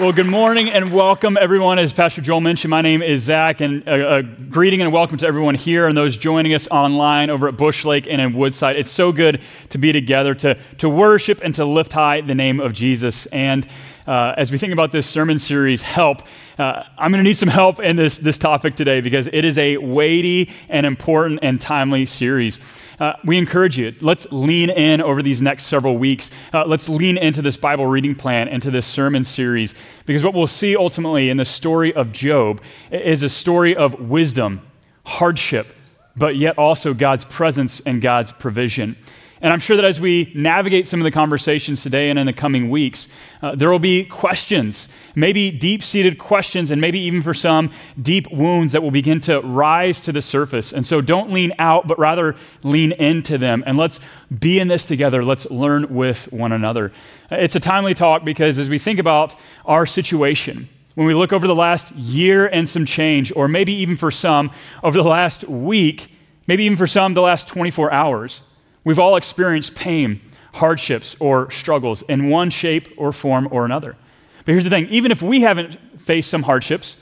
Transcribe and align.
Well, 0.00 0.12
good 0.12 0.28
morning 0.28 0.70
and 0.70 0.94
welcome, 0.94 1.36
everyone. 1.38 1.78
As 1.78 1.92
Pastor 1.92 2.22
Joel 2.22 2.40
mentioned, 2.40 2.70
my 2.70 2.80
name 2.80 3.02
is 3.02 3.24
Zach, 3.24 3.60
and 3.60 3.86
a, 3.86 4.16
a, 4.16 4.22
greeting 4.22 4.80
and 4.80 4.90
welcome 4.94 5.18
to 5.18 5.26
everyone 5.26 5.56
here 5.56 5.86
and 5.88 5.94
those 5.94 6.16
joining 6.16 6.54
us 6.54 6.66
online 6.68 7.28
over 7.28 7.48
at 7.48 7.58
Bush 7.58 7.84
Lake 7.84 8.06
and 8.08 8.18
in 8.18 8.32
Woodside. 8.32 8.76
It's 8.76 8.90
so 8.90 9.12
good 9.12 9.42
to 9.68 9.76
be 9.76 9.92
together 9.92 10.34
to, 10.36 10.56
to 10.78 10.88
worship 10.88 11.42
and 11.44 11.54
to 11.56 11.66
lift 11.66 11.92
high 11.92 12.22
the 12.22 12.34
name 12.34 12.60
of 12.60 12.72
Jesus. 12.72 13.26
And 13.26 13.66
uh, 14.10 14.34
as 14.36 14.50
we 14.50 14.58
think 14.58 14.72
about 14.72 14.92
this 14.92 15.06
sermon 15.06 15.38
series, 15.38 15.82
help, 15.82 16.22
uh, 16.58 16.82
I'm 16.98 17.10
going 17.12 17.22
to 17.22 17.28
need 17.28 17.38
some 17.38 17.48
help 17.48 17.80
in 17.80 17.96
this, 17.96 18.18
this 18.18 18.38
topic 18.38 18.74
today 18.74 19.00
because 19.00 19.28
it 19.32 19.44
is 19.44 19.56
a 19.56 19.76
weighty 19.76 20.50
and 20.68 20.84
important 20.84 21.40
and 21.42 21.60
timely 21.60 22.06
series 22.06 22.58
uh, 23.00 23.14
we 23.24 23.38
encourage 23.38 23.78
you, 23.78 23.94
let's 24.02 24.30
lean 24.30 24.68
in 24.68 25.00
over 25.00 25.22
these 25.22 25.40
next 25.40 25.64
several 25.64 25.96
weeks. 25.96 26.30
Uh, 26.52 26.64
let's 26.66 26.88
lean 26.88 27.16
into 27.16 27.40
this 27.40 27.56
Bible 27.56 27.86
reading 27.86 28.14
plan, 28.14 28.46
into 28.46 28.70
this 28.70 28.86
sermon 28.86 29.24
series, 29.24 29.74
because 30.04 30.22
what 30.22 30.34
we'll 30.34 30.46
see 30.46 30.76
ultimately 30.76 31.30
in 31.30 31.38
the 31.38 31.44
story 31.44 31.94
of 31.94 32.12
Job 32.12 32.60
is 32.90 33.22
a 33.22 33.28
story 33.30 33.74
of 33.74 33.98
wisdom, 33.98 34.60
hardship, 35.06 35.68
but 36.14 36.36
yet 36.36 36.58
also 36.58 36.92
God's 36.92 37.24
presence 37.24 37.80
and 37.80 38.02
God's 38.02 38.32
provision. 38.32 38.96
And 39.42 39.54
I'm 39.54 39.58
sure 39.60 39.76
that 39.76 39.86
as 39.86 39.98
we 39.98 40.30
navigate 40.34 40.86
some 40.86 41.00
of 41.00 41.04
the 41.04 41.10
conversations 41.10 41.82
today 41.82 42.10
and 42.10 42.18
in 42.18 42.26
the 42.26 42.32
coming 42.32 42.68
weeks, 42.68 43.08
uh, 43.42 43.54
there 43.54 43.70
will 43.70 43.78
be 43.78 44.04
questions, 44.04 44.86
maybe 45.14 45.50
deep 45.50 45.82
seated 45.82 46.18
questions, 46.18 46.70
and 46.70 46.78
maybe 46.78 47.00
even 47.00 47.22
for 47.22 47.32
some, 47.32 47.70
deep 48.00 48.30
wounds 48.30 48.74
that 48.74 48.82
will 48.82 48.90
begin 48.90 49.18
to 49.22 49.40
rise 49.40 50.02
to 50.02 50.12
the 50.12 50.20
surface. 50.20 50.74
And 50.74 50.86
so 50.86 51.00
don't 51.00 51.32
lean 51.32 51.54
out, 51.58 51.88
but 51.88 51.98
rather 51.98 52.36
lean 52.62 52.92
into 52.92 53.38
them. 53.38 53.64
And 53.66 53.78
let's 53.78 53.98
be 54.38 54.58
in 54.58 54.68
this 54.68 54.84
together. 54.84 55.24
Let's 55.24 55.50
learn 55.50 55.94
with 55.94 56.30
one 56.30 56.52
another. 56.52 56.92
It's 57.30 57.56
a 57.56 57.60
timely 57.60 57.94
talk 57.94 58.24
because 58.24 58.58
as 58.58 58.68
we 58.68 58.78
think 58.78 58.98
about 58.98 59.34
our 59.64 59.86
situation, 59.86 60.68
when 60.96 61.06
we 61.06 61.14
look 61.14 61.32
over 61.32 61.46
the 61.46 61.54
last 61.54 61.92
year 61.92 62.46
and 62.46 62.68
some 62.68 62.84
change, 62.84 63.32
or 63.34 63.48
maybe 63.48 63.72
even 63.72 63.96
for 63.96 64.10
some, 64.10 64.50
over 64.82 64.98
the 65.02 65.08
last 65.08 65.44
week, 65.44 66.14
maybe 66.46 66.64
even 66.64 66.76
for 66.76 66.86
some, 66.86 67.14
the 67.14 67.22
last 67.22 67.48
24 67.48 67.90
hours, 67.90 68.42
We've 68.84 68.98
all 68.98 69.16
experienced 69.16 69.74
pain, 69.74 70.20
hardships, 70.54 71.16
or 71.20 71.50
struggles 71.50 72.02
in 72.02 72.28
one 72.28 72.50
shape 72.50 72.88
or 72.96 73.12
form 73.12 73.48
or 73.50 73.64
another. 73.64 73.96
But 74.44 74.52
here's 74.52 74.64
the 74.64 74.70
thing 74.70 74.86
even 74.88 75.12
if 75.12 75.22
we 75.22 75.42
haven't 75.42 76.00
faced 76.00 76.30
some 76.30 76.42
hardships, 76.42 76.96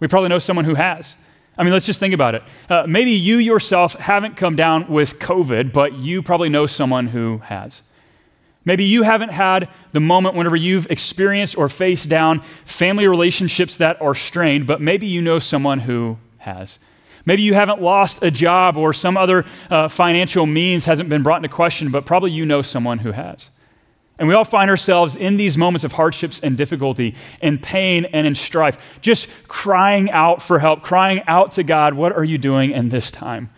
we 0.00 0.08
probably 0.08 0.28
know 0.28 0.38
someone 0.38 0.64
who 0.64 0.74
has. 0.74 1.14
I 1.56 1.64
mean, 1.64 1.72
let's 1.72 1.86
just 1.86 2.00
think 2.00 2.14
about 2.14 2.34
it. 2.34 2.42
Uh, 2.68 2.84
maybe 2.86 3.12
you 3.12 3.36
yourself 3.36 3.94
haven't 3.94 4.36
come 4.36 4.56
down 4.56 4.88
with 4.88 5.18
COVID, 5.18 5.72
but 5.72 5.94
you 5.94 6.22
probably 6.22 6.48
know 6.48 6.66
someone 6.66 7.08
who 7.08 7.38
has. 7.38 7.82
Maybe 8.64 8.84
you 8.84 9.02
haven't 9.02 9.32
had 9.32 9.68
the 9.90 10.00
moment 10.00 10.34
whenever 10.34 10.56
you've 10.56 10.90
experienced 10.90 11.58
or 11.58 11.68
faced 11.68 12.08
down 12.08 12.42
family 12.64 13.06
relationships 13.08 13.76
that 13.78 14.00
are 14.00 14.14
strained, 14.14 14.66
but 14.66 14.80
maybe 14.80 15.06
you 15.06 15.20
know 15.20 15.38
someone 15.38 15.80
who 15.80 16.18
has. 16.38 16.78
Maybe 17.24 17.42
you 17.42 17.54
haven't 17.54 17.80
lost 17.80 18.22
a 18.22 18.30
job 18.30 18.76
or 18.76 18.92
some 18.92 19.16
other 19.16 19.44
uh, 19.70 19.88
financial 19.88 20.46
means 20.46 20.84
hasn't 20.84 21.08
been 21.08 21.22
brought 21.22 21.36
into 21.36 21.54
question, 21.54 21.90
but 21.90 22.04
probably 22.04 22.32
you 22.32 22.44
know 22.44 22.62
someone 22.62 22.98
who 22.98 23.12
has. 23.12 23.48
And 24.18 24.28
we 24.28 24.34
all 24.34 24.44
find 24.44 24.70
ourselves 24.70 25.16
in 25.16 25.36
these 25.36 25.58
moments 25.58 25.84
of 25.84 25.92
hardships 25.92 26.38
and 26.40 26.56
difficulty, 26.56 27.14
in 27.40 27.58
pain 27.58 28.04
and 28.06 28.26
in 28.26 28.34
strife, 28.34 28.78
just 29.00 29.28
crying 29.48 30.10
out 30.10 30.42
for 30.42 30.58
help, 30.58 30.82
crying 30.82 31.22
out 31.26 31.52
to 31.52 31.62
God, 31.62 31.94
What 31.94 32.12
are 32.12 32.24
you 32.24 32.38
doing 32.38 32.70
in 32.70 32.88
this 32.88 33.10
time? 33.10 33.50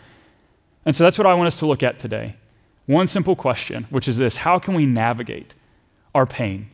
And 0.87 0.95
so 0.95 1.05
that's 1.05 1.19
what 1.19 1.27
I 1.27 1.35
want 1.35 1.49
us 1.49 1.59
to 1.59 1.67
look 1.67 1.83
at 1.83 1.99
today. 1.99 2.37
One 2.87 3.07
simple 3.07 3.35
question, 3.35 3.87
which 3.91 4.09
is 4.09 4.17
this 4.17 4.37
How 4.37 4.59
can 4.59 4.75
we 4.75 4.87
navigate 4.87 5.55
our 6.15 6.27
pain? 6.27 6.71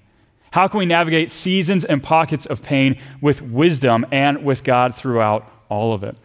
How 0.52 0.66
can 0.66 0.78
we 0.78 0.86
navigate 0.86 1.30
seasons 1.30 1.84
and 1.84 2.02
pockets 2.02 2.44
of 2.46 2.62
pain 2.62 2.98
with 3.20 3.40
wisdom 3.40 4.04
and 4.10 4.44
with 4.44 4.64
God 4.64 4.96
throughout 4.96 5.50
all 5.68 5.92
of 5.94 6.02
it? 6.02 6.16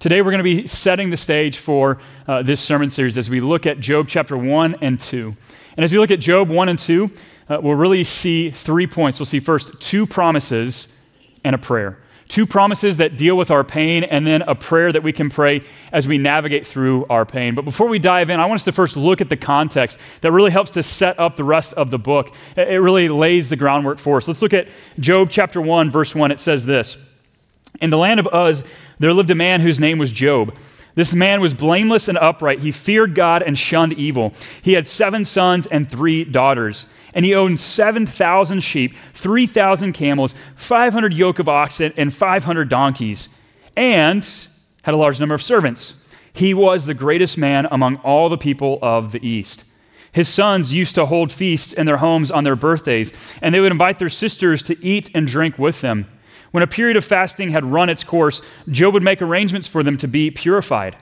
Today, 0.00 0.22
we're 0.22 0.30
going 0.30 0.38
to 0.38 0.44
be 0.44 0.66
setting 0.66 1.10
the 1.10 1.16
stage 1.18 1.58
for 1.58 1.98
uh, 2.26 2.42
this 2.42 2.58
sermon 2.58 2.88
series 2.88 3.18
as 3.18 3.28
we 3.28 3.38
look 3.42 3.66
at 3.66 3.78
Job 3.78 4.08
chapter 4.08 4.34
1 4.34 4.76
and 4.80 4.98
2. 4.98 5.36
And 5.76 5.84
as 5.84 5.92
we 5.92 5.98
look 5.98 6.10
at 6.10 6.20
Job 6.20 6.48
1 6.48 6.70
and 6.70 6.78
2, 6.78 7.10
uh, 7.50 7.58
we'll 7.62 7.74
really 7.74 8.02
see 8.04 8.50
three 8.50 8.86
points. 8.86 9.18
We'll 9.18 9.26
see 9.26 9.40
first 9.40 9.78
two 9.78 10.06
promises 10.06 10.88
and 11.44 11.54
a 11.54 11.58
prayer. 11.58 11.98
Two 12.28 12.46
promises 12.46 12.96
that 12.96 13.18
deal 13.18 13.36
with 13.36 13.50
our 13.50 13.62
pain, 13.62 14.02
and 14.04 14.26
then 14.26 14.40
a 14.40 14.54
prayer 14.54 14.90
that 14.90 15.02
we 15.02 15.12
can 15.12 15.28
pray 15.28 15.64
as 15.92 16.08
we 16.08 16.16
navigate 16.16 16.66
through 16.66 17.04
our 17.10 17.26
pain. 17.26 17.54
But 17.54 17.66
before 17.66 17.88
we 17.88 17.98
dive 17.98 18.30
in, 18.30 18.40
I 18.40 18.46
want 18.46 18.60
us 18.60 18.64
to 18.64 18.72
first 18.72 18.96
look 18.96 19.20
at 19.20 19.28
the 19.28 19.36
context 19.36 20.00
that 20.22 20.32
really 20.32 20.50
helps 20.50 20.70
to 20.70 20.82
set 20.82 21.20
up 21.20 21.36
the 21.36 21.44
rest 21.44 21.74
of 21.74 21.90
the 21.90 21.98
book. 21.98 22.32
It 22.56 22.80
really 22.80 23.10
lays 23.10 23.50
the 23.50 23.56
groundwork 23.56 23.98
for 23.98 24.16
us. 24.16 24.26
Let's 24.26 24.40
look 24.40 24.54
at 24.54 24.68
Job 24.98 25.28
chapter 25.28 25.60
1, 25.60 25.90
verse 25.90 26.14
1. 26.14 26.30
It 26.30 26.40
says 26.40 26.64
this 26.64 26.96
In 27.80 27.90
the 27.90 27.98
land 27.98 28.20
of 28.20 28.28
Uz, 28.32 28.64
there 28.98 29.12
lived 29.12 29.30
a 29.30 29.34
man 29.34 29.60
whose 29.60 29.80
name 29.80 29.98
was 29.98 30.12
Job. 30.12 30.54
This 30.94 31.14
man 31.14 31.40
was 31.40 31.54
blameless 31.54 32.08
and 32.08 32.18
upright. 32.18 32.60
He 32.60 32.72
feared 32.72 33.14
God 33.14 33.42
and 33.42 33.58
shunned 33.58 33.92
evil. 33.94 34.32
He 34.62 34.72
had 34.72 34.86
seven 34.86 35.24
sons 35.24 35.66
and 35.66 35.90
three 35.90 36.24
daughters. 36.24 36.86
And 37.14 37.24
he 37.24 37.34
owned 37.34 37.58
7,000 37.58 38.60
sheep, 38.60 38.96
3,000 39.14 39.92
camels, 39.92 40.34
500 40.56 41.12
yoke 41.12 41.38
of 41.38 41.48
oxen, 41.48 41.92
and 41.96 42.14
500 42.14 42.68
donkeys, 42.68 43.28
and 43.76 44.28
had 44.82 44.94
a 44.94 44.96
large 44.96 45.18
number 45.18 45.34
of 45.34 45.42
servants. 45.42 45.94
He 46.32 46.54
was 46.54 46.86
the 46.86 46.94
greatest 46.94 47.36
man 47.36 47.66
among 47.70 47.96
all 47.96 48.28
the 48.28 48.38
people 48.38 48.78
of 48.80 49.12
the 49.12 49.26
East. 49.26 49.64
His 50.12 50.28
sons 50.28 50.74
used 50.74 50.94
to 50.96 51.06
hold 51.06 51.30
feasts 51.30 51.72
in 51.72 51.86
their 51.86 51.96
homes 51.96 52.30
on 52.30 52.44
their 52.44 52.56
birthdays, 52.56 53.12
and 53.42 53.54
they 53.54 53.60
would 53.60 53.72
invite 53.72 53.98
their 53.98 54.08
sisters 54.08 54.62
to 54.64 54.84
eat 54.84 55.10
and 55.14 55.26
drink 55.26 55.58
with 55.58 55.80
them. 55.80 56.06
When 56.50 56.62
a 56.62 56.66
period 56.66 56.96
of 56.96 57.04
fasting 57.04 57.50
had 57.50 57.64
run 57.64 57.88
its 57.88 58.04
course, 58.04 58.42
Job 58.68 58.94
would 58.94 59.02
make 59.02 59.22
arrangements 59.22 59.68
for 59.68 59.82
them 59.82 59.96
to 59.98 60.08
be 60.08 60.30
purified. 60.30 60.96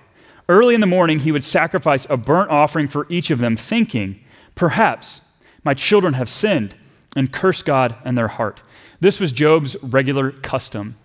Early 0.48 0.74
in 0.74 0.80
the 0.80 0.86
morning, 0.86 1.20
he 1.20 1.32
would 1.32 1.44
sacrifice 1.44 2.06
a 2.08 2.16
burnt 2.16 2.50
offering 2.50 2.88
for 2.88 3.06
each 3.08 3.30
of 3.30 3.38
them, 3.38 3.56
thinking, 3.56 4.20
Perhaps 4.54 5.20
my 5.64 5.74
children 5.74 6.14
have 6.14 6.28
sinned 6.28 6.74
and 7.14 7.32
cursed 7.32 7.64
God 7.64 7.96
in 8.04 8.14
their 8.14 8.28
heart. 8.28 8.62
This 9.00 9.20
was 9.20 9.32
Job's 9.32 9.76
regular 9.82 10.30
custom. 10.30 10.96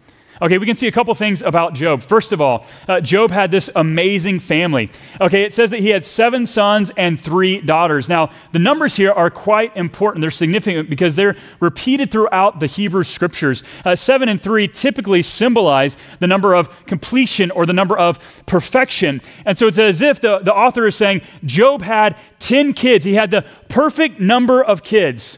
Okay, 0.41 0.57
we 0.57 0.65
can 0.65 0.75
see 0.75 0.87
a 0.87 0.91
couple 0.91 1.13
things 1.13 1.41
about 1.41 1.73
Job. 1.73 2.01
First 2.01 2.31
of 2.31 2.41
all, 2.41 2.65
uh, 2.87 2.99
Job 3.01 3.31
had 3.31 3.51
this 3.51 3.69
amazing 3.75 4.39
family. 4.39 4.89
Okay, 5.21 5.43
it 5.43 5.53
says 5.53 5.69
that 5.69 5.79
he 5.79 5.89
had 5.89 6.03
seven 6.03 6.45
sons 6.45 6.91
and 6.97 7.19
three 7.19 7.61
daughters. 7.61 8.09
Now, 8.09 8.31
the 8.51 8.59
numbers 8.59 8.95
here 8.95 9.11
are 9.11 9.29
quite 9.29 9.75
important. 9.77 10.21
They're 10.21 10.31
significant 10.31 10.89
because 10.89 11.15
they're 11.15 11.35
repeated 11.59 12.11
throughout 12.11 12.59
the 12.59 12.67
Hebrew 12.67 13.03
scriptures. 13.03 13.63
Uh, 13.85 13.95
seven 13.95 14.27
and 14.27 14.41
three 14.41 14.67
typically 14.67 15.21
symbolize 15.21 15.97
the 16.19 16.27
number 16.27 16.55
of 16.55 16.69
completion 16.85 17.51
or 17.51 17.65
the 17.65 17.73
number 17.73 17.97
of 17.97 18.43
perfection. 18.45 19.21
And 19.45 19.57
so 19.57 19.67
it's 19.67 19.77
as 19.77 20.01
if 20.01 20.19
the, 20.19 20.39
the 20.39 20.53
author 20.53 20.87
is 20.87 20.95
saying 20.95 21.21
Job 21.45 21.83
had 21.83 22.17
10 22.39 22.73
kids, 22.73 23.05
he 23.05 23.13
had 23.13 23.31
the 23.31 23.45
perfect 23.69 24.19
number 24.19 24.63
of 24.63 24.83
kids. 24.83 25.37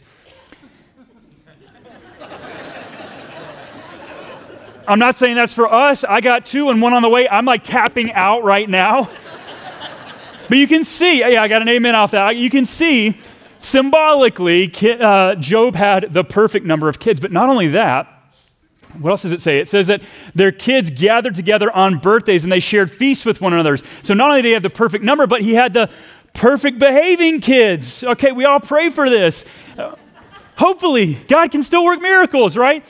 I'm 4.88 5.00
not 5.00 5.16
saying 5.16 5.36
that's 5.36 5.54
for 5.54 5.72
us. 5.72 6.04
I 6.04 6.22
got 6.22 6.46
two 6.46 6.70
and 6.70 6.82
one 6.82 6.94
on 6.94 7.02
the 7.02 7.10
way. 7.10 7.28
I'm 7.28 7.46
like 7.46 7.64
tapping 7.64 8.14
out 8.14 8.44
right 8.44 8.70
now. 8.70 9.10
but 10.48 10.58
you 10.58 10.68
can 10.68 10.84
see, 10.84 11.20
yeah, 11.20 11.42
I 11.42 11.48
got 11.48 11.62
an 11.62 11.70
amen 11.70 11.96
off 11.96 12.12
that. 12.12 12.36
You 12.36 12.50
can 12.50 12.66
see 12.66 13.18
symbolically, 13.62 14.72
uh, 15.00 15.36
Job 15.36 15.76
had 15.76 16.14
the 16.14 16.24
perfect 16.24 16.66
number 16.66 16.88
of 16.88 17.00
kids. 17.00 17.20
But 17.20 17.32
not 17.32 17.50
only 17.50 17.70
that, 17.70 18.08
what 19.00 19.10
else 19.10 19.24
does 19.24 19.32
it 19.32 19.42
say? 19.42 19.60
It 19.60 19.70
says 19.70 19.88
that 19.88 20.02
their 20.36 20.52
kids 20.52 20.90
gathered 20.92 21.36
together 21.36 21.72
on 21.72 21.98
birthdays 21.98 22.44
and 22.44 22.52
they 22.52 22.60
shared 22.60 22.92
feasts 22.92 23.26
with 23.26 23.42
one 23.42 23.54
another. 23.54 23.78
So 24.04 24.14
not 24.14 24.30
only 24.30 24.42
did 24.42 24.50
he 24.50 24.54
have 24.54 24.64
the 24.64 24.70
perfect 24.70 25.04
number, 25.04 25.26
but 25.28 25.42
he 25.42 25.56
had 25.56 25.74
the 25.74 25.90
perfect 26.34 26.80
behaving 26.80 27.42
kids. 27.42 28.04
Okay, 28.04 28.32
we 28.32 28.46
all 28.46 28.60
pray 28.60 28.90
for 28.90 29.10
this. 29.10 29.46
Hopefully, 30.58 31.16
God 31.28 31.52
can 31.52 31.64
still 31.64 31.84
work 31.84 32.02
miracles, 32.02 32.56
right? 32.56 32.86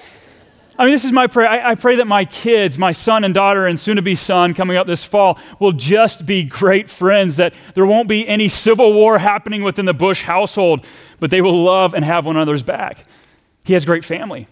I 0.77 0.85
mean, 0.85 0.93
this 0.93 1.05
is 1.05 1.13
my 1.13 1.27
prayer. 1.27 1.49
I, 1.49 1.71
I, 1.71 1.75
pray 1.75 1.97
that 1.97 2.07
my 2.07 2.25
kids, 2.25 2.77
my 2.77 2.91
son 2.91 3.23
and 3.23 3.33
daughter, 3.33 3.65
and 3.65 3.79
soon 3.79 3.95
to 3.95 4.01
be 4.01 4.15
son 4.15 4.53
coming 4.53 4.75
up 4.75 4.87
this 4.87 5.05
fall, 5.05 5.39
will 5.59 5.71
just 5.71 6.25
be 6.25 6.43
great 6.43 6.89
friends, 6.89 7.37
that 7.37 7.53
there 7.75 7.85
won't 7.85 8.09
be 8.09 8.27
any 8.27 8.49
civil 8.49 8.91
war 8.91 9.17
happening 9.17 9.63
within 9.63 9.85
the 9.85 9.93
Bush 9.93 10.23
household, 10.23 10.85
but 11.19 11.31
they 11.31 11.41
will 11.41 11.63
love 11.63 11.93
and 11.93 12.03
have 12.03 12.25
one 12.25 12.35
another's 12.35 12.63
back. 12.63 13.05
He 13.63 13.73
has 13.73 13.85
great 13.85 14.03
family. 14.03 14.47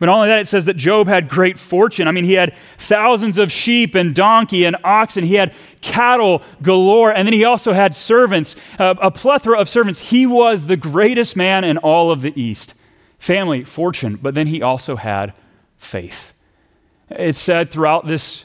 But 0.00 0.06
not 0.06 0.16
only 0.16 0.28
that, 0.28 0.40
it 0.40 0.48
says 0.48 0.64
that 0.64 0.78
Job 0.78 1.06
had 1.06 1.28
great 1.28 1.58
fortune. 1.58 2.08
I 2.08 2.10
mean, 2.10 2.24
he 2.24 2.32
had 2.32 2.56
thousands 2.78 3.36
of 3.36 3.52
sheep 3.52 3.94
and 3.94 4.14
donkey 4.14 4.64
and 4.64 4.74
oxen. 4.82 5.24
He 5.24 5.34
had 5.34 5.54
cattle 5.82 6.42
galore. 6.62 7.12
And 7.12 7.28
then 7.28 7.34
he 7.34 7.44
also 7.44 7.74
had 7.74 7.94
servants, 7.94 8.56
uh, 8.78 8.94
a 9.00 9.10
plethora 9.10 9.60
of 9.60 9.68
servants. 9.68 10.00
He 10.00 10.24
was 10.26 10.66
the 10.66 10.78
greatest 10.78 11.36
man 11.36 11.64
in 11.64 11.76
all 11.76 12.10
of 12.10 12.22
the 12.22 12.32
East. 12.40 12.72
Family, 13.18 13.62
fortune, 13.62 14.16
but 14.16 14.34
then 14.34 14.46
he 14.46 14.62
also 14.62 14.96
had 14.96 15.34
faith. 15.80 16.34
It's 17.10 17.40
said 17.40 17.72
throughout 17.72 18.06
this 18.06 18.44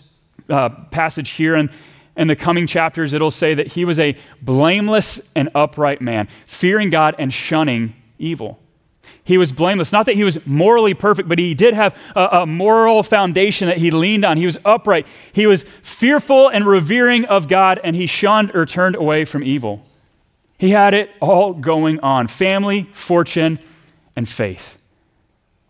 uh, 0.49 0.69
passage 0.89 1.31
here 1.31 1.53
and 1.53 1.69
in 2.17 2.27
the 2.27 2.35
coming 2.35 2.65
chapters, 2.65 3.13
it'll 3.13 3.29
say 3.29 3.53
that 3.53 3.67
he 3.67 3.83
was 3.83 3.99
a 3.99 4.15
blameless 4.41 5.19
and 5.35 5.49
upright 5.53 6.01
man, 6.01 6.29
fearing 6.45 6.89
God 6.89 7.15
and 7.19 7.31
shunning 7.31 7.93
evil. 8.17 8.59
he 9.25 9.37
was 9.37 9.51
blameless. 9.51 9.91
Not 9.91 10.05
that 10.05 10.15
he 10.15 10.23
was 10.23 10.43
morally 10.45 10.93
perfect, 10.93 11.27
but 11.27 11.39
he 11.39 11.53
did 11.53 11.73
have 11.73 11.93
a, 12.15 12.27
a, 12.31 12.45
moral 12.45 13.03
foundation 13.03 13.67
that 13.67 13.77
he 13.77 13.91
leaned 13.91 14.23
on. 14.23 14.37
He 14.37 14.45
was 14.45 14.57
upright. 14.63 15.07
He 15.33 15.45
was 15.45 15.63
fearful 15.81 16.47
and 16.47 16.65
revering 16.65 17.25
of 17.25 17.49
God, 17.49 17.79
and 17.83 17.95
he 17.95 18.07
shunned 18.07 18.55
or 18.55 18.65
turned 18.65 18.95
away 18.95 19.25
from 19.25 19.43
evil. 19.43 19.83
He 20.57 20.69
had 20.69 20.93
it 20.93 21.11
all 21.19 21.53
going 21.53 21.99
on 21.99 22.27
family, 22.27 22.83
fortune, 22.93 23.59
and 24.15 24.29
faith. 24.29 24.79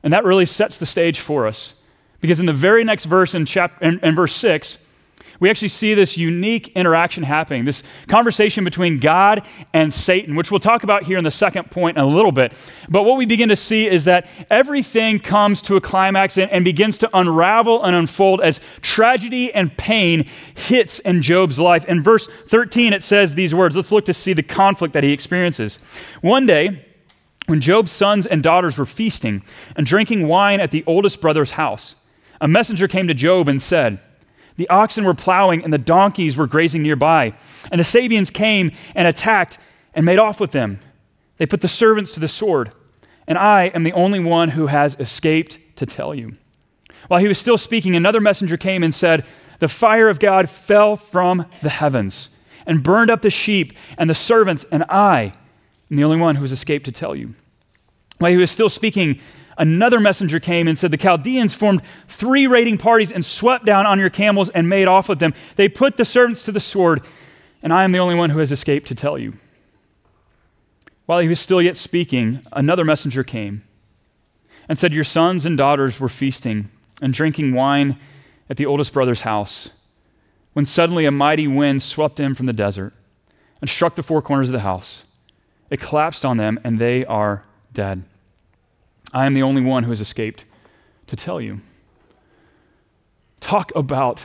And 0.06 0.14
that 0.14 0.24
really 0.24 0.46
sets 0.46 0.78
the 0.78 0.86
stage 0.86 1.20
for 1.20 1.48
us. 1.48 1.74
Because 2.22 2.40
in 2.40 2.46
the 2.46 2.54
very 2.54 2.84
next 2.84 3.06
verse, 3.06 3.34
in, 3.34 3.46
chap- 3.46 3.82
in, 3.84 4.00
in 4.00 4.16
verse 4.16 4.36
6, 4.36 4.78
we 5.40 5.50
actually 5.50 5.70
see 5.70 5.96
this 5.96 6.16
unique 6.16 6.70
interaction 6.70 7.24
happening, 7.24 7.66
this 7.66 7.84
conversation 8.08 8.64
between 8.64 9.00
God 9.00 9.46
and 9.74 9.92
Satan, 9.92 10.36
which 10.36 10.50
we'll 10.52 10.60
talk 10.60 10.84
about 10.84 11.04
here 11.04 11.18
in 11.18 11.24
the 11.24 11.32
second 11.32 11.72
point 11.72 11.98
in 11.98 12.04
a 12.04 12.08
little 12.08 12.32
bit. 12.32 12.54
But 12.88 13.04
what 13.04 13.18
we 13.18 13.26
begin 13.26 13.50
to 13.50 13.56
see 13.56 13.88
is 13.88 14.06
that 14.06 14.28
everything 14.50 15.20
comes 15.20 15.62
to 15.64 15.76
a 15.76 15.82
climax 15.82 16.38
and, 16.38 16.50
and 16.52 16.64
begins 16.64 17.00
to 17.00 17.10
unravel 17.12 17.84
and 17.84 17.96
unfold 17.96 18.42
as 18.42 18.62
tragedy 18.82 19.52
and 19.54 19.76
pain 19.76 20.30
hits 20.56 21.00
in 21.00 21.22
Job's 21.22 21.60
life. 21.60 21.84
In 21.86 22.02
verse 22.02 22.28
13, 22.28 22.94
it 22.94 23.04
says 23.04 23.36
these 23.36 23.54
words. 23.54 23.76
Let's 23.76 23.92
look 23.92 24.06
to 24.06 24.14
see 24.14 24.34
the 24.34 24.44
conflict 24.44 24.94
that 24.94 25.04
he 25.04 25.12
experiences. 25.12 25.78
One 26.22 26.46
day, 26.46 26.86
when 27.48 27.62
Job's 27.62 27.92
sons 27.92 28.26
and 28.26 28.42
daughters 28.42 28.78
were 28.78 28.86
feasting 28.86 29.44
and 29.76 29.86
drinking 29.86 30.28
wine 30.28 30.60
at 30.60 30.72
the 30.72 30.84
oldest 30.88 31.22
brother's 31.22 31.52
house, 31.52 31.96
a 32.42 32.48
messenger 32.48 32.88
came 32.88 33.08
to 33.08 33.14
Job 33.14 33.48
and 33.48 33.62
said, 33.62 34.00
the 34.58 34.70
oxen 34.70 35.04
were 35.04 35.14
plowing 35.14 35.64
and 35.64 35.74
the 35.74 35.78
donkeys 35.78 36.38
were 36.38 36.48
grazing 36.48 36.82
nearby. 36.82 37.34
And 37.72 37.80
the 37.80 37.86
Sabeans 37.86 38.32
came 38.32 38.72
and 38.94 39.08
attacked 39.08 39.60
and 39.94 40.06
made 40.06 40.20
off 40.20 40.40
with 40.40 40.52
them. 40.52 40.80
They 41.38 41.46
put 41.46 41.62
the 41.62 41.68
servants 41.68 42.14
to 42.14 42.20
the 42.20 42.28
sword. 42.28 42.72
And 43.28 43.38
I 43.38 43.66
am 43.68 43.84
the 43.84 43.94
only 43.94 44.20
one 44.20 44.50
who 44.50 44.68
has 44.68 45.00
escaped 45.00 45.58
to 45.78 45.86
tell 45.86 46.16
you. 46.16 46.38
While 47.08 47.20
he 47.20 47.28
was 47.28 47.38
still 47.38 47.58
speaking, 47.58 47.96
another 47.96 48.22
messenger 48.22 48.58
came 48.58 48.84
and 48.84 48.94
said, 48.94 49.26
The 49.60 49.68
fire 49.68 50.10
of 50.10 50.20
God 50.20 50.50
fell 50.50 50.96
from 50.96 51.46
the 51.62 51.70
heavens 51.70 52.30
and 52.66 52.84
burned 52.84 53.12
up 53.12 53.22
the 53.22 53.30
sheep 53.30 53.74
and 53.98 54.10
the 54.10 54.16
servants, 54.16 54.66
and 54.72 54.84
I 54.84 55.34
am 55.90 55.98
the 55.98 56.04
only 56.04 56.18
one 56.18 56.36
who 56.36 56.42
has 56.42 56.52
escaped 56.52 56.86
to 56.86 56.92
tell 56.92 57.16
you. 57.16 57.36
While 58.20 58.32
he 58.32 58.38
was 58.38 58.52
still 58.52 58.70
speaking, 58.70 59.20
another 59.58 60.00
messenger 60.00 60.40
came 60.40 60.68
and 60.68 60.78
said, 60.78 60.92
The 60.92 60.98
Chaldeans 60.98 61.54
formed 61.54 61.82
three 62.08 62.48
raiding 62.48 62.78
parties 62.78 63.12
and 63.12 63.24
swept 63.24 63.66
down 63.66 63.86
on 63.86 64.00
your 64.00 64.10
camels 64.10 64.50
and 64.50 64.70
made 64.70 64.88
off 64.88 65.10
with 65.10 65.20
them. 65.20 65.34
They 65.56 65.70
put 65.70 65.98
the 65.98 66.06
servants 66.06 66.44
to 66.46 66.52
the 66.52 66.60
sword, 66.60 67.06
and 67.62 67.74
I 67.74 67.84
am 67.84 67.92
the 67.92 68.00
only 68.00 68.16
one 68.16 68.30
who 68.30 68.40
has 68.40 68.52
escaped 68.52 68.88
to 68.88 68.96
tell 68.96 69.18
you. 69.18 69.34
While 71.06 71.20
he 71.20 71.28
was 71.28 71.40
still 71.40 71.62
yet 71.62 71.78
speaking, 71.78 72.42
another 72.52 72.84
messenger 72.84 73.24
came 73.24 73.64
and 74.68 74.80
said, 74.80 74.94
Your 74.94 75.04
sons 75.04 75.46
and 75.46 75.58
daughters 75.58 76.00
were 76.00 76.10
feasting 76.10 76.70
and 77.02 77.14
drinking 77.14 77.54
wine 77.54 77.98
at 78.50 78.58
the 78.58 78.66
oldest 78.66 78.94
brother's 78.94 79.22
house, 79.22 79.70
when 80.54 80.66
suddenly 80.66 81.06
a 81.06 81.12
mighty 81.12 81.48
wind 81.48 81.82
swept 81.82 82.20
in 82.20 82.34
from 82.34 82.46
the 82.46 82.54
desert 82.54 82.94
and 83.62 83.70
struck 83.70 83.96
the 83.96 84.04
four 84.04 84.22
corners 84.22 84.50
of 84.50 84.54
the 84.54 84.60
house. 84.60 85.05
It 85.70 85.80
collapsed 85.80 86.26
on 86.26 86.38
them, 86.38 86.60
and 86.64 86.80
they 86.80 87.06
are 87.06 87.44
dead. 87.74 88.04
I 89.14 89.26
am 89.26 89.34
the 89.34 89.44
only 89.44 89.62
one 89.62 89.84
who 89.84 89.90
has 89.90 90.02
escaped 90.02 90.46
to 91.08 91.16
tell 91.16 91.40
you. 91.40 91.62
Talk 93.40 93.72
about 93.76 94.24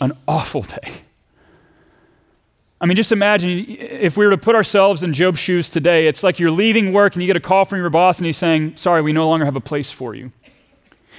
an 0.00 0.12
awful 0.26 0.62
day. 0.62 0.92
I 2.80 2.86
mean, 2.86 2.96
just 2.96 3.10
imagine 3.10 3.66
if 3.68 4.16
we 4.16 4.24
were 4.24 4.30
to 4.30 4.38
put 4.38 4.54
ourselves 4.54 5.02
in 5.02 5.12
Job's 5.12 5.40
shoes 5.40 5.68
today, 5.68 6.06
it's 6.06 6.22
like 6.22 6.38
you're 6.38 6.52
leaving 6.52 6.92
work 6.92 7.14
and 7.14 7.22
you 7.22 7.26
get 7.26 7.36
a 7.36 7.40
call 7.40 7.64
from 7.64 7.80
your 7.80 7.90
boss 7.90 8.18
and 8.18 8.26
he's 8.26 8.36
saying, 8.36 8.76
Sorry, 8.76 9.02
we 9.02 9.12
no 9.12 9.28
longer 9.28 9.44
have 9.44 9.56
a 9.56 9.60
place 9.60 9.90
for 9.90 10.14
you. 10.14 10.30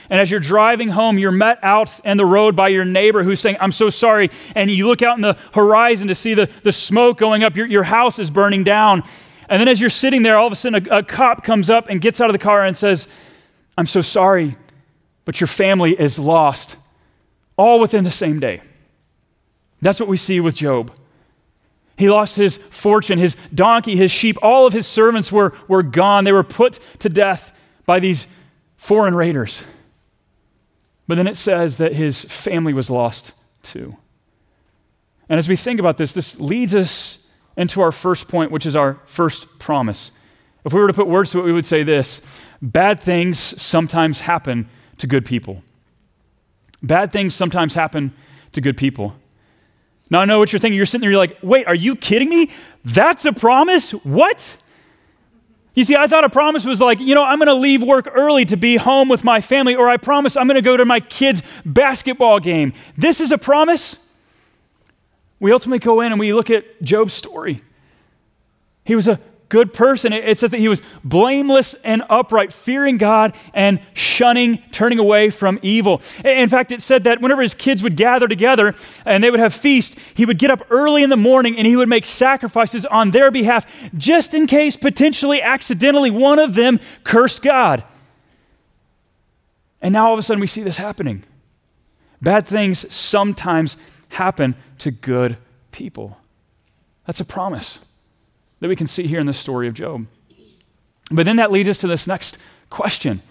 And 0.09 0.19
as 0.19 0.31
you're 0.31 0.39
driving 0.39 0.89
home, 0.89 1.19
you're 1.19 1.31
met 1.31 1.59
out 1.61 1.99
in 2.03 2.17
the 2.17 2.25
road 2.25 2.55
by 2.55 2.69
your 2.69 2.85
neighbor 2.85 3.23
who's 3.23 3.39
saying, 3.39 3.57
I'm 3.59 3.71
so 3.71 3.89
sorry. 3.89 4.31
And 4.55 4.71
you 4.71 4.87
look 4.87 5.01
out 5.01 5.17
in 5.17 5.21
the 5.21 5.37
horizon 5.53 6.07
to 6.07 6.15
see 6.15 6.33
the, 6.33 6.49
the 6.63 6.71
smoke 6.71 7.19
going 7.19 7.43
up. 7.43 7.55
Your, 7.55 7.67
your 7.67 7.83
house 7.83 8.17
is 8.17 8.31
burning 8.31 8.63
down. 8.63 9.03
And 9.49 9.59
then 9.59 9.67
as 9.67 9.81
you're 9.81 9.89
sitting 9.89 10.21
there, 10.21 10.37
all 10.37 10.47
of 10.47 10.53
a 10.53 10.55
sudden 10.55 10.87
a, 10.87 10.99
a 10.99 11.03
cop 11.03 11.43
comes 11.43 11.69
up 11.69 11.89
and 11.89 11.99
gets 11.99 12.21
out 12.21 12.29
of 12.29 12.33
the 12.33 12.39
car 12.39 12.63
and 12.63 12.77
says, 12.77 13.07
I'm 13.77 13.87
so 13.87 14.01
sorry, 14.01 14.55
but 15.25 15.41
your 15.41 15.47
family 15.47 15.99
is 15.99 16.19
lost, 16.19 16.77
all 17.57 17.79
within 17.79 18.03
the 18.03 18.11
same 18.11 18.39
day. 18.39 18.61
That's 19.81 19.99
what 19.99 20.07
we 20.07 20.17
see 20.17 20.39
with 20.39 20.55
Job. 20.55 20.93
He 21.97 22.09
lost 22.09 22.37
his 22.37 22.57
fortune, 22.57 23.17
his 23.17 23.35
donkey, 23.53 23.95
his 23.95 24.11
sheep, 24.11 24.37
all 24.41 24.65
of 24.65 24.71
his 24.71 24.87
servants 24.87 25.31
were, 25.31 25.53
were 25.67 25.83
gone. 25.83 26.23
They 26.23 26.31
were 26.31 26.43
put 26.43 26.79
to 26.99 27.09
death 27.09 27.55
by 27.85 27.99
these 27.99 28.27
foreign 28.77 29.15
raiders. 29.15 29.63
But 31.07 31.15
then 31.15 31.27
it 31.27 31.35
says 31.35 31.77
that 31.77 31.93
his 31.93 32.23
family 32.23 32.71
was 32.71 32.89
lost 32.89 33.33
too. 33.63 33.97
And 35.27 35.39
as 35.39 35.49
we 35.49 35.55
think 35.55 35.79
about 35.79 35.97
this, 35.97 36.13
this 36.13 36.39
leads 36.39 36.75
us 36.75 37.17
into 37.59 37.81
our 37.81 37.91
first 37.91 38.29
point, 38.29 38.51
which 38.51 38.65
is 38.65 38.75
our 38.75 38.97
first 39.05 39.59
promise. 39.59 40.11
If 40.63 40.71
we 40.71 40.79
were 40.79 40.87
to 40.87 40.93
put 40.93 41.07
words 41.07 41.31
to 41.31 41.39
it, 41.39 41.43
we 41.43 41.51
would 41.51 41.65
say 41.65 41.83
this 41.83 42.21
bad 42.61 43.01
things 43.01 43.37
sometimes 43.61 44.21
happen 44.21 44.69
to 44.97 45.07
good 45.07 45.25
people. 45.25 45.61
Bad 46.81 47.11
things 47.11 47.35
sometimes 47.35 47.73
happen 47.73 48.13
to 48.53 48.61
good 48.61 48.77
people. 48.77 49.13
Now, 50.09 50.21
I 50.21 50.25
know 50.25 50.39
what 50.39 50.53
you're 50.53 50.59
thinking. 50.59 50.77
You're 50.77 50.85
sitting 50.85 51.01
there, 51.01 51.11
you're 51.11 51.19
like, 51.19 51.37
wait, 51.43 51.67
are 51.67 51.75
you 51.75 51.97
kidding 51.97 52.29
me? 52.29 52.49
That's 52.85 53.25
a 53.25 53.33
promise? 53.33 53.91
What? 53.91 54.57
You 55.75 55.83
see, 55.83 55.97
I 55.97 56.07
thought 56.07 56.23
a 56.23 56.29
promise 56.29 56.65
was 56.65 56.79
like, 56.79 57.01
you 57.01 57.13
know, 57.13 57.23
I'm 57.23 57.39
going 57.39 57.47
to 57.47 57.53
leave 57.53 57.83
work 57.83 58.09
early 58.13 58.45
to 58.45 58.55
be 58.55 58.77
home 58.77 59.09
with 59.09 59.25
my 59.25 59.41
family, 59.41 59.75
or 59.75 59.89
I 59.89 59.97
promise 59.97 60.37
I'm 60.37 60.47
going 60.47 60.55
to 60.55 60.61
go 60.61 60.77
to 60.77 60.85
my 60.85 61.01
kid's 61.01 61.43
basketball 61.65 62.39
game. 62.39 62.73
This 62.97 63.19
is 63.19 63.33
a 63.33 63.37
promise? 63.37 63.97
We 65.39 65.51
ultimately 65.51 65.79
go 65.79 66.01
in 66.01 66.11
and 66.11 66.19
we 66.19 66.33
look 66.33 66.49
at 66.49 66.81
Job's 66.81 67.13
story. 67.13 67.61
He 68.83 68.95
was 68.95 69.07
a 69.07 69.19
good 69.49 69.73
person. 69.73 70.13
It 70.13 70.37
says 70.37 70.51
that 70.51 70.59
he 70.59 70.67
was 70.67 70.81
blameless 71.03 71.73
and 71.83 72.03
upright, 72.09 72.53
fearing 72.53 72.97
God 72.97 73.35
and 73.53 73.81
shunning, 73.93 74.59
turning 74.71 74.99
away 74.99 75.31
from 75.31 75.59
evil. 75.61 76.01
In 76.23 76.49
fact, 76.49 76.71
it 76.71 76.81
said 76.81 77.03
that 77.05 77.19
whenever 77.19 77.41
his 77.41 77.55
kids 77.55 77.81
would 77.81 77.97
gather 77.97 78.27
together 78.27 78.75
and 79.05 79.23
they 79.23 79.31
would 79.31 79.39
have 79.39 79.53
feast, 79.53 79.97
he 80.13 80.25
would 80.25 80.37
get 80.37 80.51
up 80.51 80.61
early 80.69 81.03
in 81.03 81.09
the 81.09 81.17
morning 81.17 81.57
and 81.57 81.65
he 81.65 81.75
would 81.75 81.89
make 81.89 82.05
sacrifices 82.05 82.85
on 82.85 83.11
their 83.11 83.31
behalf, 83.31 83.65
just 83.97 84.33
in 84.33 84.45
case 84.45 84.77
potentially 84.77 85.41
accidentally 85.41 86.11
one 86.11 86.37
of 86.39 86.53
them 86.53 86.79
cursed 87.03 87.41
God. 87.41 87.83
And 89.81 89.93
now 89.93 90.07
all 90.07 90.13
of 90.13 90.19
a 90.19 90.23
sudden 90.23 90.41
we 90.41 90.47
see 90.47 90.61
this 90.61 90.77
happening. 90.77 91.23
Bad 92.21 92.47
things 92.47 92.91
sometimes 92.93 93.77
happen 94.09 94.55
to 94.79 94.91
good 94.91 95.37
people. 95.71 96.17
That's 97.05 97.19
a 97.19 97.25
promise 97.25 97.79
that 98.59 98.67
we 98.67 98.75
can 98.75 98.87
see 98.87 99.07
here 99.07 99.19
in 99.19 99.25
the 99.25 99.33
story 99.33 99.67
of 99.67 99.73
Job. 99.73 100.05
But 101.11 101.25
then 101.25 101.37
that 101.37 101.51
leads 101.51 101.69
us 101.69 101.79
to 101.79 101.87
this 101.87 102.05
next 102.05 102.37
question, 102.69 103.21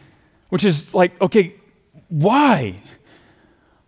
which 0.49 0.64
is 0.64 0.92
like, 0.94 1.20
okay, 1.20 1.54
why? 2.08 2.82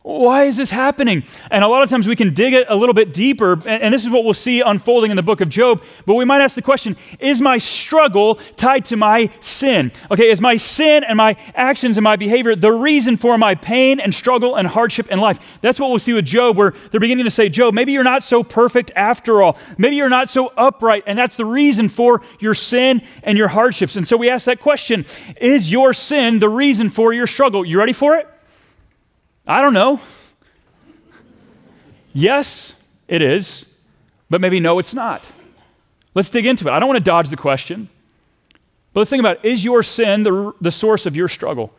Why 0.02 0.44
is 0.44 0.56
this 0.56 0.70
happening? 0.70 1.24
And 1.50 1.62
a 1.62 1.68
lot 1.68 1.82
of 1.82 1.90
times 1.90 2.08
we 2.08 2.16
can 2.16 2.32
dig 2.32 2.54
it 2.54 2.66
a 2.70 2.74
little 2.74 2.94
bit 2.94 3.12
deeper, 3.12 3.60
and 3.68 3.92
this 3.92 4.02
is 4.02 4.08
what 4.08 4.24
we'll 4.24 4.32
see 4.32 4.62
unfolding 4.62 5.10
in 5.10 5.16
the 5.16 5.22
book 5.22 5.42
of 5.42 5.50
Job. 5.50 5.82
But 6.06 6.14
we 6.14 6.24
might 6.24 6.40
ask 6.40 6.54
the 6.54 6.62
question 6.62 6.96
Is 7.18 7.42
my 7.42 7.58
struggle 7.58 8.36
tied 8.56 8.86
to 8.86 8.96
my 8.96 9.28
sin? 9.40 9.92
Okay, 10.10 10.30
is 10.30 10.40
my 10.40 10.56
sin 10.56 11.04
and 11.04 11.18
my 11.18 11.36
actions 11.54 11.98
and 11.98 12.04
my 12.04 12.16
behavior 12.16 12.56
the 12.56 12.72
reason 12.72 13.18
for 13.18 13.36
my 13.36 13.54
pain 13.54 14.00
and 14.00 14.14
struggle 14.14 14.56
and 14.56 14.66
hardship 14.66 15.08
in 15.10 15.20
life? 15.20 15.58
That's 15.60 15.78
what 15.78 15.90
we'll 15.90 15.98
see 15.98 16.14
with 16.14 16.24
Job, 16.24 16.56
where 16.56 16.72
they're 16.90 17.00
beginning 17.00 17.26
to 17.26 17.30
say, 17.30 17.50
Job, 17.50 17.74
maybe 17.74 17.92
you're 17.92 18.02
not 18.02 18.24
so 18.24 18.42
perfect 18.42 18.90
after 18.96 19.42
all. 19.42 19.58
Maybe 19.76 19.96
you're 19.96 20.08
not 20.08 20.30
so 20.30 20.46
upright, 20.56 21.04
and 21.06 21.18
that's 21.18 21.36
the 21.36 21.44
reason 21.44 21.90
for 21.90 22.22
your 22.38 22.54
sin 22.54 23.02
and 23.22 23.36
your 23.36 23.48
hardships. 23.48 23.96
And 23.96 24.08
so 24.08 24.16
we 24.16 24.30
ask 24.30 24.46
that 24.46 24.60
question 24.60 25.04
Is 25.42 25.70
your 25.70 25.92
sin 25.92 26.38
the 26.38 26.48
reason 26.48 26.88
for 26.88 27.12
your 27.12 27.26
struggle? 27.26 27.66
You 27.66 27.78
ready 27.78 27.92
for 27.92 28.16
it? 28.16 28.26
I 29.50 29.62
don't 29.62 29.74
know. 29.74 29.98
Yes, 32.12 32.72
it 33.08 33.20
is, 33.20 33.66
but 34.28 34.40
maybe 34.40 34.60
no, 34.60 34.78
it's 34.78 34.94
not. 34.94 35.24
Let's 36.14 36.30
dig 36.30 36.46
into 36.46 36.68
it. 36.68 36.70
I 36.70 36.78
don't 36.78 36.88
want 36.88 36.98
to 36.98 37.04
dodge 37.04 37.30
the 37.30 37.36
question, 37.36 37.88
but 38.92 39.00
let's 39.00 39.10
think 39.10 39.18
about 39.18 39.44
it. 39.44 39.48
is 39.48 39.64
your 39.64 39.82
sin 39.82 40.22
the, 40.22 40.52
the 40.60 40.70
source 40.70 41.04
of 41.04 41.16
your 41.16 41.26
struggle? 41.26 41.72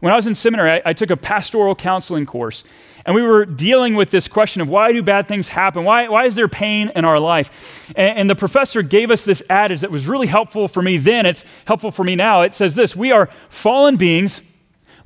When 0.00 0.12
I 0.12 0.16
was 0.16 0.26
in 0.26 0.34
seminary, 0.34 0.72
I, 0.72 0.82
I, 0.86 0.92
took 0.92 1.10
a 1.10 1.16
pastoral 1.16 1.76
counseling 1.76 2.26
course, 2.26 2.64
and 3.06 3.14
we 3.14 3.22
were 3.22 3.44
dealing 3.44 3.94
with 3.94 4.10
this 4.10 4.26
question 4.26 4.60
of 4.60 4.68
why 4.68 4.92
do 4.92 5.00
bad 5.00 5.28
things 5.28 5.46
happen? 5.46 5.84
Why, 5.84 6.08
why 6.08 6.26
is 6.26 6.34
there 6.34 6.48
pain 6.48 6.90
in 6.96 7.04
our 7.04 7.20
life? 7.20 7.92
And, 7.94 8.18
and 8.18 8.30
the 8.30 8.36
professor 8.36 8.82
gave 8.82 9.12
us 9.12 9.24
this 9.24 9.40
adage 9.48 9.82
that 9.82 9.92
was 9.92 10.08
really 10.08 10.26
helpful 10.26 10.66
for 10.66 10.82
me 10.82 10.96
then. 10.96 11.26
It's 11.26 11.44
helpful 11.64 11.92
for 11.92 12.02
me 12.02 12.16
now. 12.16 12.42
It 12.42 12.56
says 12.56 12.74
this 12.74 12.96
We 12.96 13.12
are 13.12 13.28
fallen 13.50 13.96
beings 13.96 14.40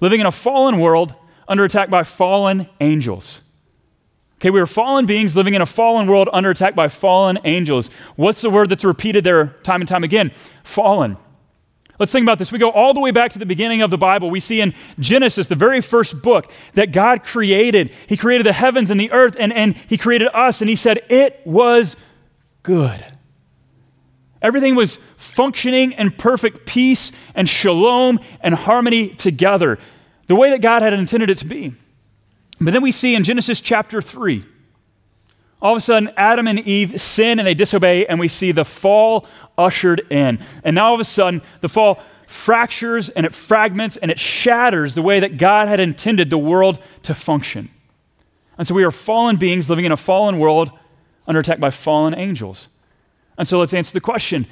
living 0.00 0.20
in 0.20 0.26
a 0.26 0.32
fallen 0.32 0.78
world 0.78 1.14
under 1.48 1.64
attack 1.64 1.90
by 1.90 2.04
fallen 2.04 2.68
angels. 2.80 3.40
Okay, 4.36 4.50
we 4.50 4.60
are 4.60 4.66
fallen 4.66 5.06
beings 5.06 5.36
living 5.36 5.54
in 5.54 5.62
a 5.62 5.66
fallen 5.66 6.08
world 6.08 6.28
under 6.32 6.50
attack 6.50 6.74
by 6.74 6.88
fallen 6.88 7.38
angels. 7.44 7.90
What's 8.16 8.40
the 8.40 8.50
word 8.50 8.68
that's 8.68 8.84
repeated 8.84 9.22
there 9.22 9.46
time 9.62 9.80
and 9.80 9.88
time 9.88 10.02
again? 10.02 10.32
Fallen. 10.64 11.16
Let's 11.98 12.10
think 12.10 12.24
about 12.24 12.40
this. 12.40 12.50
We 12.50 12.58
go 12.58 12.70
all 12.70 12.94
the 12.94 13.00
way 13.00 13.12
back 13.12 13.30
to 13.34 13.38
the 13.38 13.46
beginning 13.46 13.82
of 13.82 13.90
the 13.90 13.98
Bible. 13.98 14.30
We 14.30 14.40
see 14.40 14.60
in 14.60 14.74
Genesis, 14.98 15.46
the 15.46 15.54
very 15.54 15.80
first 15.80 16.20
book, 16.20 16.50
that 16.74 16.90
God 16.90 17.22
created. 17.22 17.94
He 18.08 18.16
created 18.16 18.44
the 18.44 18.52
heavens 18.52 18.90
and 18.90 18.98
the 18.98 19.12
earth, 19.12 19.36
and, 19.38 19.52
and 19.52 19.76
He 19.76 19.96
created 19.96 20.28
us, 20.34 20.60
and 20.60 20.68
He 20.68 20.74
said, 20.74 21.04
It 21.08 21.40
was 21.44 21.94
good. 22.64 23.04
Everything 24.42 24.74
was 24.74 24.98
functioning 25.16 25.92
in 25.92 26.10
perfect 26.10 26.66
peace 26.66 27.12
and 27.36 27.48
shalom 27.48 28.18
and 28.40 28.54
harmony 28.54 29.10
together, 29.10 29.78
the 30.32 30.36
way 30.36 30.48
that 30.48 30.62
God 30.62 30.80
had 30.80 30.94
intended 30.94 31.28
it 31.28 31.36
to 31.36 31.44
be. 31.44 31.74
But 32.58 32.70
then 32.70 32.80
we 32.80 32.90
see 32.90 33.14
in 33.14 33.22
Genesis 33.22 33.60
chapter 33.60 34.00
3, 34.00 34.42
all 35.60 35.72
of 35.72 35.76
a 35.76 35.80
sudden, 35.82 36.08
Adam 36.16 36.48
and 36.48 36.58
Eve 36.60 36.98
sin 36.98 37.38
and 37.38 37.46
they 37.46 37.52
disobey, 37.52 38.06
and 38.06 38.18
we 38.18 38.28
see 38.28 38.50
the 38.50 38.64
fall 38.64 39.26
ushered 39.58 40.00
in. 40.10 40.38
And 40.64 40.74
now 40.74 40.86
all 40.86 40.94
of 40.94 41.00
a 41.00 41.04
sudden, 41.04 41.42
the 41.60 41.68
fall 41.68 42.02
fractures 42.26 43.10
and 43.10 43.26
it 43.26 43.34
fragments 43.34 43.98
and 43.98 44.10
it 44.10 44.18
shatters 44.18 44.94
the 44.94 45.02
way 45.02 45.20
that 45.20 45.36
God 45.36 45.68
had 45.68 45.80
intended 45.80 46.30
the 46.30 46.38
world 46.38 46.80
to 47.02 47.12
function. 47.12 47.68
And 48.56 48.66
so 48.66 48.74
we 48.74 48.84
are 48.84 48.90
fallen 48.90 49.36
beings 49.36 49.68
living 49.68 49.84
in 49.84 49.92
a 49.92 49.98
fallen 49.98 50.38
world 50.38 50.70
under 51.26 51.40
attack 51.40 51.60
by 51.60 51.68
fallen 51.68 52.14
angels. 52.14 52.68
And 53.36 53.46
so 53.46 53.58
let's 53.58 53.74
answer 53.74 53.92
the 53.92 54.00
question 54.00 54.46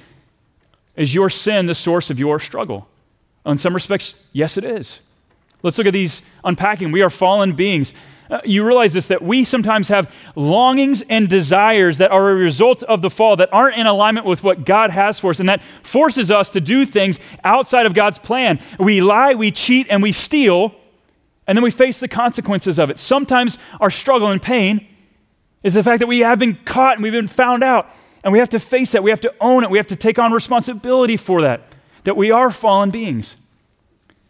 Is 0.94 1.14
your 1.14 1.30
sin 1.30 1.64
the 1.64 1.74
source 1.74 2.10
of 2.10 2.18
your 2.18 2.38
struggle? 2.38 2.86
In 3.46 3.56
some 3.56 3.72
respects, 3.72 4.26
yes, 4.34 4.58
it 4.58 4.64
is. 4.64 5.00
Let's 5.62 5.78
look 5.78 5.86
at 5.86 5.92
these 5.92 6.22
unpacking. 6.44 6.92
We 6.92 7.02
are 7.02 7.10
fallen 7.10 7.52
beings. 7.52 7.92
Uh, 8.30 8.40
you 8.44 8.64
realize 8.64 8.92
this 8.92 9.08
that 9.08 9.22
we 9.22 9.44
sometimes 9.44 9.88
have 9.88 10.14
longings 10.36 11.02
and 11.02 11.28
desires 11.28 11.98
that 11.98 12.12
are 12.12 12.30
a 12.30 12.34
result 12.34 12.84
of 12.84 13.02
the 13.02 13.10
fall 13.10 13.36
that 13.36 13.52
aren't 13.52 13.76
in 13.76 13.86
alignment 13.86 14.24
with 14.24 14.44
what 14.44 14.64
God 14.64 14.90
has 14.90 15.18
for 15.18 15.30
us, 15.30 15.40
and 15.40 15.48
that 15.48 15.62
forces 15.82 16.30
us 16.30 16.50
to 16.50 16.60
do 16.60 16.86
things 16.86 17.18
outside 17.42 17.86
of 17.86 17.94
God's 17.94 18.18
plan. 18.20 18.60
We 18.78 19.00
lie, 19.00 19.34
we 19.34 19.50
cheat, 19.50 19.88
and 19.90 20.00
we 20.00 20.12
steal, 20.12 20.72
and 21.46 21.58
then 21.58 21.64
we 21.64 21.72
face 21.72 21.98
the 21.98 22.06
consequences 22.06 22.78
of 22.78 22.88
it. 22.88 22.98
Sometimes 22.98 23.58
our 23.80 23.90
struggle 23.90 24.30
and 24.30 24.40
pain 24.40 24.86
is 25.64 25.74
the 25.74 25.82
fact 25.82 25.98
that 25.98 26.06
we 26.06 26.20
have 26.20 26.38
been 26.38 26.56
caught 26.64 26.94
and 26.94 27.02
we've 27.02 27.12
been 27.12 27.26
found 27.26 27.64
out, 27.64 27.88
and 28.22 28.32
we 28.32 28.38
have 28.38 28.50
to 28.50 28.60
face 28.60 28.92
that. 28.92 29.02
We 29.02 29.10
have 29.10 29.20
to 29.22 29.34
own 29.40 29.64
it. 29.64 29.70
We 29.70 29.78
have 29.78 29.88
to 29.88 29.96
take 29.96 30.20
on 30.20 30.30
responsibility 30.30 31.16
for 31.16 31.42
that, 31.42 31.62
that 32.04 32.16
we 32.16 32.30
are 32.30 32.52
fallen 32.52 32.90
beings. 32.90 33.36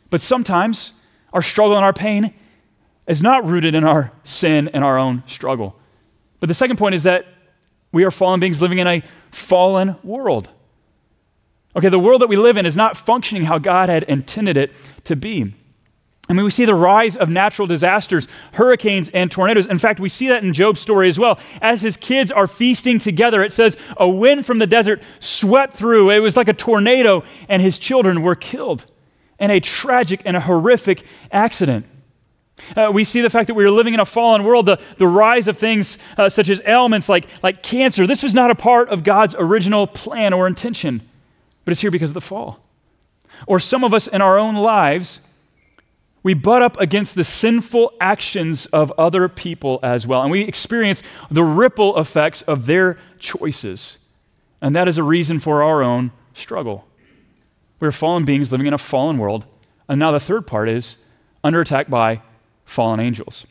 But 0.08 0.22
sometimes 0.22 0.94
our 1.32 1.42
struggle 1.42 1.76
and 1.76 1.84
our 1.84 1.92
pain 1.92 2.34
is 3.06 3.22
not 3.22 3.44
rooted 3.44 3.74
in 3.74 3.84
our 3.84 4.12
sin 4.24 4.68
and 4.68 4.84
our 4.84 4.98
own 4.98 5.22
struggle. 5.26 5.76
But 6.38 6.48
the 6.48 6.54
second 6.54 6.76
point 6.76 6.94
is 6.94 7.02
that 7.02 7.26
we 7.92 8.04
are 8.04 8.10
fallen 8.10 8.40
beings 8.40 8.62
living 8.62 8.78
in 8.78 8.86
a 8.86 9.02
fallen 9.30 9.96
world. 10.02 10.48
Okay, 11.76 11.88
the 11.88 11.98
world 11.98 12.20
that 12.20 12.28
we 12.28 12.36
live 12.36 12.56
in 12.56 12.66
is 12.66 12.76
not 12.76 12.96
functioning 12.96 13.44
how 13.44 13.58
God 13.58 13.88
had 13.88 14.02
intended 14.04 14.56
it 14.56 14.72
to 15.04 15.16
be. 15.16 15.54
I 16.28 16.32
mean, 16.32 16.44
we 16.44 16.50
see 16.50 16.64
the 16.64 16.74
rise 16.74 17.16
of 17.16 17.28
natural 17.28 17.66
disasters, 17.66 18.28
hurricanes, 18.52 19.08
and 19.08 19.30
tornadoes. 19.30 19.66
In 19.66 19.80
fact, 19.80 19.98
we 19.98 20.08
see 20.08 20.28
that 20.28 20.44
in 20.44 20.52
Job's 20.52 20.80
story 20.80 21.08
as 21.08 21.18
well. 21.18 21.40
As 21.60 21.82
his 21.82 21.96
kids 21.96 22.30
are 22.30 22.46
feasting 22.46 23.00
together, 23.00 23.42
it 23.42 23.52
says, 23.52 23.76
A 23.96 24.08
wind 24.08 24.46
from 24.46 24.60
the 24.60 24.66
desert 24.68 25.02
swept 25.18 25.74
through. 25.74 26.10
It 26.10 26.20
was 26.20 26.36
like 26.36 26.46
a 26.46 26.52
tornado, 26.52 27.24
and 27.48 27.60
his 27.60 27.78
children 27.78 28.22
were 28.22 28.36
killed 28.36 28.88
in 29.40 29.50
a 29.50 29.58
tragic 29.58 30.22
and 30.24 30.36
a 30.36 30.40
horrific 30.40 31.02
accident. 31.32 31.86
Uh, 32.76 32.90
we 32.92 33.04
see 33.04 33.22
the 33.22 33.30
fact 33.30 33.46
that 33.46 33.54
we 33.54 33.64
are 33.64 33.70
living 33.70 33.94
in 33.94 34.00
a 34.00 34.04
fallen 34.04 34.44
world, 34.44 34.66
the, 34.66 34.78
the 34.98 35.06
rise 35.06 35.48
of 35.48 35.56
things 35.56 35.96
uh, 36.18 36.28
such 36.28 36.50
as 36.50 36.60
ailments 36.66 37.08
like, 37.08 37.26
like 37.42 37.62
cancer. 37.62 38.06
This 38.06 38.22
was 38.22 38.34
not 38.34 38.50
a 38.50 38.54
part 38.54 38.90
of 38.90 39.02
God's 39.02 39.34
original 39.38 39.86
plan 39.86 40.32
or 40.34 40.46
intention, 40.46 41.00
but 41.64 41.72
it's 41.72 41.80
here 41.80 41.90
because 41.90 42.10
of 42.10 42.14
the 42.14 42.20
fall. 42.20 42.60
Or 43.46 43.58
some 43.58 43.82
of 43.82 43.94
us 43.94 44.06
in 44.06 44.20
our 44.20 44.38
own 44.38 44.56
lives, 44.56 45.20
we 46.22 46.34
butt 46.34 46.60
up 46.60 46.78
against 46.78 47.14
the 47.14 47.24
sinful 47.24 47.94
actions 47.98 48.66
of 48.66 48.92
other 48.98 49.28
people 49.28 49.80
as 49.82 50.06
well, 50.06 50.20
and 50.20 50.30
we 50.30 50.42
experience 50.42 51.02
the 51.30 51.42
ripple 51.42 51.98
effects 51.98 52.42
of 52.42 52.66
their 52.66 52.98
choices. 53.18 53.98
And 54.60 54.76
that 54.76 54.86
is 54.86 54.98
a 54.98 55.02
reason 55.02 55.40
for 55.40 55.62
our 55.62 55.82
own 55.82 56.12
struggle. 56.34 56.86
We're 57.80 57.90
fallen 57.90 58.24
beings 58.24 58.52
living 58.52 58.66
in 58.66 58.74
a 58.74 58.78
fallen 58.78 59.18
world. 59.18 59.46
And 59.88 59.98
now 59.98 60.12
the 60.12 60.20
third 60.20 60.46
part 60.46 60.68
is 60.68 60.96
under 61.42 61.60
attack 61.60 61.88
by 61.88 62.22
fallen 62.64 63.00
angels. 63.00 63.46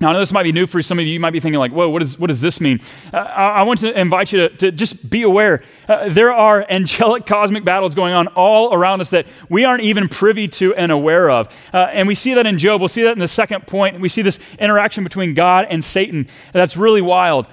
Now, 0.00 0.10
I 0.10 0.12
know 0.12 0.20
this 0.20 0.30
might 0.30 0.44
be 0.44 0.52
new 0.52 0.66
for 0.66 0.80
some 0.80 1.00
of 1.00 1.04
you. 1.04 1.12
You 1.12 1.18
might 1.18 1.32
be 1.32 1.40
thinking, 1.40 1.58
like, 1.58 1.72
whoa, 1.72 1.88
what, 1.88 2.02
is, 2.02 2.16
what 2.18 2.28
does 2.28 2.40
this 2.40 2.60
mean? 2.60 2.80
Uh, 3.12 3.16
I, 3.16 3.48
I, 3.48 3.62
want 3.62 3.80
to 3.80 3.98
invite 3.98 4.32
you 4.32 4.48
to, 4.48 4.56
to 4.58 4.70
just 4.70 5.10
be 5.10 5.22
aware. 5.22 5.64
Uh, 5.88 6.08
there 6.08 6.32
are 6.32 6.64
angelic 6.70 7.26
cosmic 7.26 7.64
battles 7.64 7.96
going 7.96 8.14
on 8.14 8.28
all 8.28 8.72
around 8.72 9.00
us 9.00 9.10
that 9.10 9.26
we 9.48 9.64
aren't 9.64 9.82
even 9.82 10.08
privy 10.08 10.46
to 10.48 10.72
and 10.76 10.92
aware 10.92 11.28
of. 11.28 11.48
Uh, 11.74 11.78
and 11.92 12.06
we 12.06 12.14
see 12.14 12.34
that 12.34 12.46
in 12.46 12.58
Job. 12.58 12.80
We'll 12.80 12.88
see 12.88 13.02
that 13.02 13.12
in 13.12 13.18
the 13.18 13.26
second 13.26 13.66
point. 13.66 13.98
We 13.98 14.08
see 14.08 14.22
this 14.22 14.38
interaction 14.60 15.02
between 15.02 15.34
God 15.34 15.66
and 15.68 15.84
Satan. 15.84 16.28
That's 16.52 16.76
really 16.76 17.02
wild. 17.02 17.48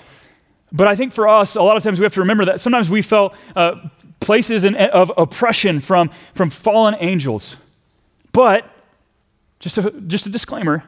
But 0.75 0.89
I 0.89 0.95
think 0.95 1.13
for 1.13 1.25
us, 1.25 1.55
a 1.55 1.61
lot 1.61 1.77
of 1.77 1.83
times 1.83 2.01
we 2.01 2.03
have 2.03 2.13
to 2.15 2.19
remember 2.19 2.45
that 2.45 2.59
sometimes 2.59 2.89
we 2.89 3.01
felt 3.01 3.33
uh, 3.55 3.75
places 4.19 4.65
in, 4.65 4.75
of 4.75 5.09
oppression 5.15 5.79
from, 5.79 6.11
from 6.33 6.49
fallen 6.49 6.97
angels. 6.99 7.55
But 8.33 8.69
just 9.59 9.77
a, 9.77 9.89
just 9.91 10.25
a 10.25 10.29
disclaimer. 10.29 10.83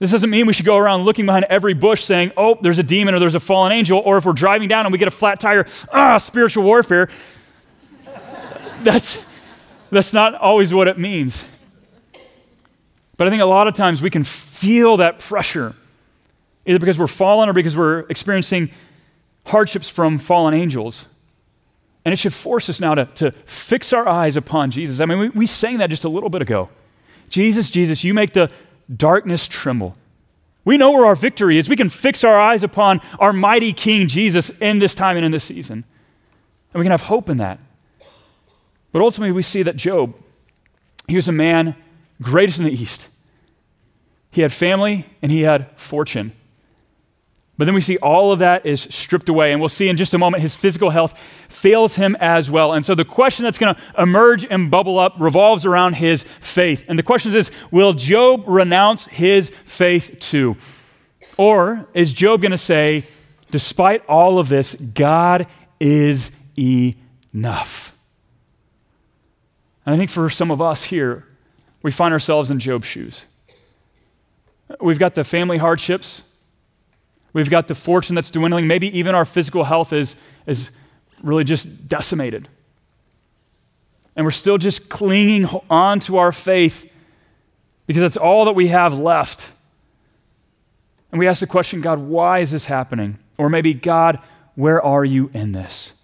This 0.00 0.10
doesn't 0.10 0.28
mean 0.28 0.46
we 0.46 0.52
should 0.52 0.66
go 0.66 0.76
around 0.76 1.04
looking 1.04 1.24
behind 1.24 1.46
every 1.48 1.72
bush 1.72 2.04
saying, 2.04 2.32
oh, 2.36 2.58
there's 2.60 2.78
a 2.78 2.82
demon 2.82 3.14
or 3.14 3.18
there's 3.18 3.34
a 3.34 3.40
fallen 3.40 3.72
angel, 3.72 4.02
or 4.04 4.18
if 4.18 4.26
we're 4.26 4.34
driving 4.34 4.68
down 4.68 4.84
and 4.84 4.92
we 4.92 4.98
get 4.98 5.08
a 5.08 5.12
flat 5.12 5.40
tire, 5.40 5.66
ah, 5.94 6.18
spiritual 6.18 6.64
warfare. 6.64 7.08
that's, 8.82 9.18
that's 9.90 10.12
not 10.12 10.34
always 10.34 10.74
what 10.74 10.88
it 10.88 10.98
means. 10.98 11.46
But 13.16 13.28
I 13.28 13.30
think 13.30 13.40
a 13.40 13.46
lot 13.46 13.66
of 13.66 13.72
times 13.72 14.02
we 14.02 14.10
can 14.10 14.24
feel 14.24 14.98
that 14.98 15.20
pressure, 15.20 15.74
either 16.66 16.78
because 16.78 16.98
we're 16.98 17.06
fallen 17.06 17.48
or 17.48 17.54
because 17.54 17.74
we're 17.74 18.00
experiencing 18.10 18.70
hardships 19.50 19.88
from 19.88 20.18
fallen 20.18 20.54
angels. 20.54 21.06
And 22.04 22.12
it 22.12 22.16
should 22.16 22.32
force 22.32 22.68
us 22.70 22.80
now 22.80 22.94
to, 22.94 23.04
to 23.04 23.32
fix 23.44 23.92
our 23.92 24.08
eyes 24.08 24.36
upon 24.36 24.70
Jesus. 24.70 25.00
I 25.00 25.04
mean, 25.04 25.18
we, 25.18 25.28
we 25.30 25.46
sang 25.46 25.78
that 25.78 25.90
just 25.90 26.04
a 26.04 26.08
little 26.08 26.30
bit 26.30 26.40
ago. 26.40 26.70
Jesus, 27.28 27.70
Jesus, 27.70 28.02
you 28.02 28.14
make 28.14 28.32
the 28.32 28.50
darkness 28.94 29.46
tremble. 29.46 29.96
We 30.64 30.76
know 30.76 30.90
where 30.90 31.06
our 31.06 31.14
victory 31.14 31.58
is. 31.58 31.68
We 31.68 31.76
can 31.76 31.88
fix 31.88 32.24
our 32.24 32.40
eyes 32.40 32.62
upon 32.62 33.00
our 33.18 33.32
mighty 33.32 33.72
King 33.72 34.08
Jesus 34.08 34.50
in 34.60 34.78
this 34.78 34.94
time 34.94 35.16
and 35.16 35.24
in 35.24 35.32
this 35.32 35.44
season. 35.44 35.84
And 36.72 36.80
we 36.80 36.84
can 36.84 36.90
have 36.90 37.02
hope 37.02 37.28
in 37.28 37.38
that. 37.38 37.58
But 38.92 39.02
ultimately, 39.02 39.32
we 39.32 39.42
see 39.42 39.62
that 39.62 39.76
Job, 39.76 40.14
he 41.06 41.16
was 41.16 41.28
a 41.28 41.32
man 41.32 41.76
greatest 42.20 42.58
in 42.58 42.64
the 42.64 42.72
East. 42.72 43.08
He 44.30 44.42
had 44.42 44.52
family 44.52 45.06
and 45.22 45.32
he 45.32 45.42
had 45.42 45.70
fortune. 45.78 46.32
But 47.60 47.66
then 47.66 47.74
we 47.74 47.82
see 47.82 47.98
all 47.98 48.32
of 48.32 48.38
that 48.38 48.64
is 48.64 48.80
stripped 48.80 49.28
away. 49.28 49.52
And 49.52 49.60
we'll 49.60 49.68
see 49.68 49.90
in 49.90 49.98
just 49.98 50.14
a 50.14 50.18
moment 50.18 50.42
his 50.42 50.56
physical 50.56 50.88
health 50.88 51.18
fails 51.50 51.94
him 51.94 52.16
as 52.18 52.50
well. 52.50 52.72
And 52.72 52.86
so 52.86 52.94
the 52.94 53.04
question 53.04 53.44
that's 53.44 53.58
going 53.58 53.74
to 53.74 53.80
emerge 53.98 54.46
and 54.48 54.70
bubble 54.70 54.98
up 54.98 55.16
revolves 55.18 55.66
around 55.66 55.96
his 55.96 56.22
faith. 56.22 56.86
And 56.88 56.98
the 56.98 57.02
question 57.02 57.34
is 57.34 57.50
Will 57.70 57.92
Job 57.92 58.44
renounce 58.46 59.04
his 59.04 59.50
faith 59.66 60.16
too? 60.20 60.56
Or 61.36 61.86
is 61.92 62.14
Job 62.14 62.40
going 62.40 62.52
to 62.52 62.56
say, 62.56 63.04
despite 63.50 64.06
all 64.06 64.38
of 64.38 64.48
this, 64.48 64.74
God 64.74 65.46
is 65.78 66.30
enough? 66.58 67.94
And 69.84 69.94
I 69.94 69.98
think 69.98 70.08
for 70.08 70.30
some 70.30 70.50
of 70.50 70.62
us 70.62 70.84
here, 70.84 71.26
we 71.82 71.90
find 71.90 72.14
ourselves 72.14 72.50
in 72.50 72.58
Job's 72.58 72.86
shoes. 72.86 73.26
We've 74.80 74.98
got 74.98 75.14
the 75.14 75.24
family 75.24 75.58
hardships 75.58 76.22
We've 77.32 77.50
got 77.50 77.68
the 77.68 77.74
fortune 77.74 78.14
that's 78.14 78.30
dwindling. 78.30 78.66
Maybe 78.66 78.96
even 78.98 79.14
our 79.14 79.24
physical 79.24 79.64
health 79.64 79.92
is, 79.92 80.16
is 80.46 80.70
really 81.22 81.44
just 81.44 81.88
decimated. 81.88 82.48
And 84.16 84.24
we're 84.26 84.32
still 84.32 84.58
just 84.58 84.88
clinging 84.88 85.48
on 85.68 86.00
to 86.00 86.18
our 86.18 86.32
faith 86.32 86.90
because 87.86 88.02
that's 88.02 88.16
all 88.16 88.44
that 88.46 88.52
we 88.52 88.68
have 88.68 88.98
left. 88.98 89.52
And 91.12 91.18
we 91.18 91.26
ask 91.26 91.40
the 91.40 91.46
question 91.46 91.80
God, 91.80 91.98
why 91.98 92.40
is 92.40 92.50
this 92.50 92.66
happening? 92.66 93.18
Or 93.38 93.48
maybe, 93.48 93.74
God, 93.74 94.18
where 94.54 94.82
are 94.82 95.04
you 95.04 95.30
in 95.32 95.52
this? 95.52 95.94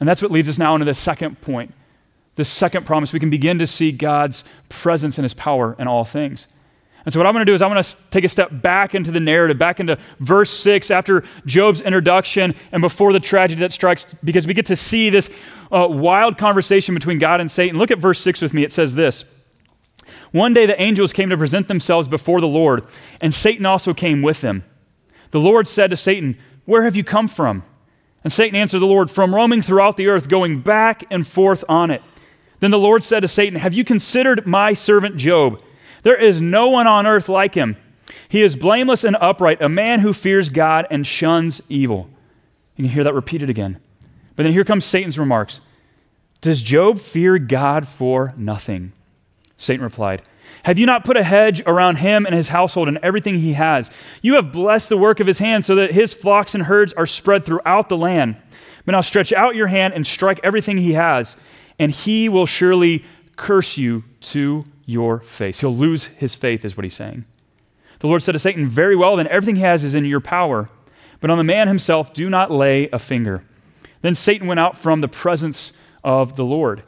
And 0.00 0.08
that's 0.08 0.20
what 0.20 0.30
leads 0.30 0.48
us 0.48 0.58
now 0.58 0.74
into 0.74 0.84
the 0.84 0.94
second 0.94 1.40
point, 1.40 1.72
the 2.36 2.44
second 2.44 2.84
promise. 2.84 3.12
We 3.12 3.20
can 3.20 3.30
begin 3.30 3.58
to 3.60 3.66
see 3.66 3.92
God's 3.92 4.44
presence 4.68 5.18
and 5.18 5.24
his 5.24 5.34
power 5.34 5.76
in 5.78 5.86
all 5.86 6.04
things. 6.04 6.48
And 7.04 7.12
so, 7.12 7.20
what 7.20 7.26
I'm 7.26 7.34
going 7.34 7.44
to 7.44 7.50
do 7.50 7.54
is 7.54 7.60
I'm 7.60 7.70
going 7.70 7.82
to 7.82 7.96
take 8.10 8.24
a 8.24 8.28
step 8.28 8.50
back 8.50 8.94
into 8.94 9.10
the 9.10 9.20
narrative, 9.20 9.58
back 9.58 9.78
into 9.78 9.98
verse 10.20 10.50
6 10.50 10.90
after 10.90 11.22
Job's 11.44 11.82
introduction 11.82 12.54
and 12.72 12.80
before 12.80 13.12
the 13.12 13.20
tragedy 13.20 13.60
that 13.60 13.72
strikes, 13.72 14.14
because 14.24 14.46
we 14.46 14.54
get 14.54 14.66
to 14.66 14.76
see 14.76 15.10
this 15.10 15.28
uh, 15.70 15.86
wild 15.88 16.38
conversation 16.38 16.94
between 16.94 17.18
God 17.18 17.40
and 17.40 17.50
Satan. 17.50 17.78
Look 17.78 17.90
at 17.90 17.98
verse 17.98 18.20
6 18.20 18.40
with 18.40 18.54
me. 18.54 18.64
It 18.64 18.72
says 18.72 18.94
this 18.94 19.26
One 20.32 20.54
day 20.54 20.64
the 20.64 20.80
angels 20.80 21.12
came 21.12 21.28
to 21.28 21.36
present 21.36 21.68
themselves 21.68 22.08
before 22.08 22.40
the 22.40 22.48
Lord, 22.48 22.86
and 23.20 23.34
Satan 23.34 23.66
also 23.66 23.92
came 23.92 24.22
with 24.22 24.40
them. 24.40 24.64
The 25.30 25.40
Lord 25.40 25.68
said 25.68 25.90
to 25.90 25.96
Satan, 25.96 26.38
Where 26.64 26.84
have 26.84 26.96
you 26.96 27.04
come 27.04 27.28
from? 27.28 27.64
And 28.22 28.32
Satan 28.32 28.56
answered 28.56 28.78
the 28.78 28.86
Lord, 28.86 29.10
From 29.10 29.34
roaming 29.34 29.60
throughout 29.60 29.98
the 29.98 30.08
earth, 30.08 30.30
going 30.30 30.60
back 30.62 31.04
and 31.10 31.26
forth 31.26 31.64
on 31.68 31.90
it. 31.90 32.02
Then 32.60 32.70
the 32.70 32.78
Lord 32.78 33.04
said 33.04 33.20
to 33.20 33.28
Satan, 33.28 33.58
Have 33.58 33.74
you 33.74 33.84
considered 33.84 34.46
my 34.46 34.72
servant 34.72 35.18
Job? 35.18 35.60
There 36.04 36.16
is 36.16 36.40
no 36.40 36.68
one 36.68 36.86
on 36.86 37.06
earth 37.06 37.28
like 37.28 37.54
him. 37.54 37.76
He 38.28 38.42
is 38.42 38.54
blameless 38.54 39.02
and 39.02 39.16
upright, 39.20 39.60
a 39.60 39.68
man 39.68 40.00
who 40.00 40.12
fears 40.12 40.50
God 40.50 40.86
and 40.90 41.06
shuns 41.06 41.60
evil. 41.68 42.08
You 42.76 42.84
can 42.84 42.92
hear 42.92 43.04
that 43.04 43.14
repeated 43.14 43.50
again. 43.50 43.80
But 44.36 44.44
then 44.44 44.52
here 44.52 44.64
comes 44.64 44.84
Satan's 44.84 45.18
remarks 45.18 45.60
Does 46.40 46.62
Job 46.62 47.00
fear 47.00 47.38
God 47.38 47.88
for 47.88 48.32
nothing? 48.36 48.92
Satan 49.56 49.82
replied, 49.82 50.22
Have 50.62 50.78
you 50.78 50.86
not 50.86 51.04
put 51.04 51.16
a 51.16 51.24
hedge 51.24 51.62
around 51.66 51.98
him 51.98 52.26
and 52.26 52.34
his 52.34 52.48
household 52.48 52.86
and 52.86 52.98
everything 52.98 53.38
he 53.38 53.54
has? 53.54 53.90
You 54.22 54.34
have 54.34 54.52
blessed 54.52 54.88
the 54.88 54.96
work 54.96 55.18
of 55.18 55.26
his 55.26 55.38
hands 55.38 55.66
so 55.66 55.74
that 55.76 55.92
his 55.92 56.14
flocks 56.14 56.54
and 56.54 56.64
herds 56.64 56.92
are 56.92 57.06
spread 57.06 57.44
throughout 57.44 57.88
the 57.88 57.96
land. 57.96 58.36
But 58.84 58.92
now 58.92 59.00
stretch 59.00 59.32
out 59.32 59.56
your 59.56 59.68
hand 59.68 59.94
and 59.94 60.06
strike 60.06 60.40
everything 60.42 60.78
he 60.78 60.92
has 60.92 61.36
and 61.78 61.90
he 61.92 62.28
will 62.28 62.46
surely 62.46 63.04
curse 63.36 63.76
you 63.76 64.04
to 64.20 64.64
your 64.86 65.20
face. 65.20 65.60
He'll 65.60 65.74
lose 65.74 66.06
his 66.06 66.34
faith, 66.34 66.64
is 66.64 66.76
what 66.76 66.84
he's 66.84 66.94
saying. 66.94 67.24
The 68.00 68.06
Lord 68.06 68.22
said 68.22 68.32
to 68.32 68.38
Satan, 68.38 68.66
Very 68.66 68.96
well, 68.96 69.16
then 69.16 69.28
everything 69.28 69.56
he 69.56 69.62
has 69.62 69.84
is 69.84 69.94
in 69.94 70.04
your 70.04 70.20
power, 70.20 70.68
but 71.20 71.30
on 71.30 71.38
the 71.38 71.44
man 71.44 71.68
himself 71.68 72.12
do 72.12 72.28
not 72.28 72.50
lay 72.50 72.88
a 72.90 72.98
finger. 72.98 73.42
Then 74.02 74.14
Satan 74.14 74.46
went 74.46 74.60
out 74.60 74.76
from 74.76 75.00
the 75.00 75.08
presence 75.08 75.72
of 76.02 76.36
the 76.36 76.44
Lord. 76.44 76.82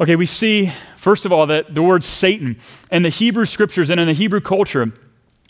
Okay, 0.00 0.16
we 0.16 0.26
see, 0.26 0.72
first 0.96 1.26
of 1.26 1.32
all, 1.32 1.46
that 1.46 1.74
the 1.74 1.82
word 1.82 2.04
Satan 2.04 2.58
in 2.90 3.02
the 3.02 3.08
Hebrew 3.08 3.44
scriptures 3.44 3.90
and 3.90 4.00
in 4.00 4.06
the 4.06 4.12
Hebrew 4.12 4.40
culture 4.40 4.92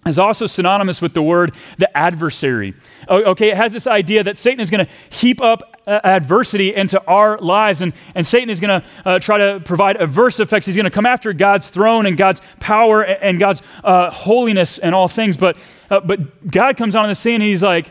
is 0.06 0.18
also 0.18 0.46
synonymous 0.46 1.00
with 1.00 1.14
the 1.14 1.22
word 1.22 1.52
the 1.78 1.96
adversary. 1.96 2.74
Okay, 3.08 3.50
it 3.50 3.56
has 3.56 3.72
this 3.72 3.86
idea 3.86 4.24
that 4.24 4.36
Satan 4.36 4.60
is 4.60 4.70
going 4.70 4.84
to 4.84 4.92
heap 5.10 5.40
up 5.40 5.80
uh, 5.86 6.00
adversity 6.04 6.74
into 6.74 7.02
our 7.06 7.38
lives, 7.38 7.82
and, 7.82 7.92
and 8.14 8.26
Satan 8.26 8.50
is 8.50 8.60
going 8.60 8.80
to 8.80 8.88
uh, 9.04 9.18
try 9.18 9.38
to 9.38 9.60
provide 9.60 9.96
adverse 9.96 10.40
effects. 10.40 10.66
He's 10.66 10.76
going 10.76 10.84
to 10.84 10.90
come 10.90 11.06
after 11.06 11.32
God's 11.32 11.70
throne 11.70 12.06
and 12.06 12.16
God's 12.16 12.42
power 12.60 13.02
and, 13.02 13.38
God's 13.38 13.62
uh, 13.82 14.10
holiness 14.10 14.78
and 14.78 14.94
all 14.94 15.08
things. 15.08 15.36
But, 15.36 15.56
uh, 15.90 16.00
but 16.00 16.50
God 16.50 16.76
comes 16.76 16.94
on 16.94 17.08
the 17.08 17.14
scene 17.14 17.36
and 17.36 17.44
he's 17.44 17.62
like, 17.62 17.88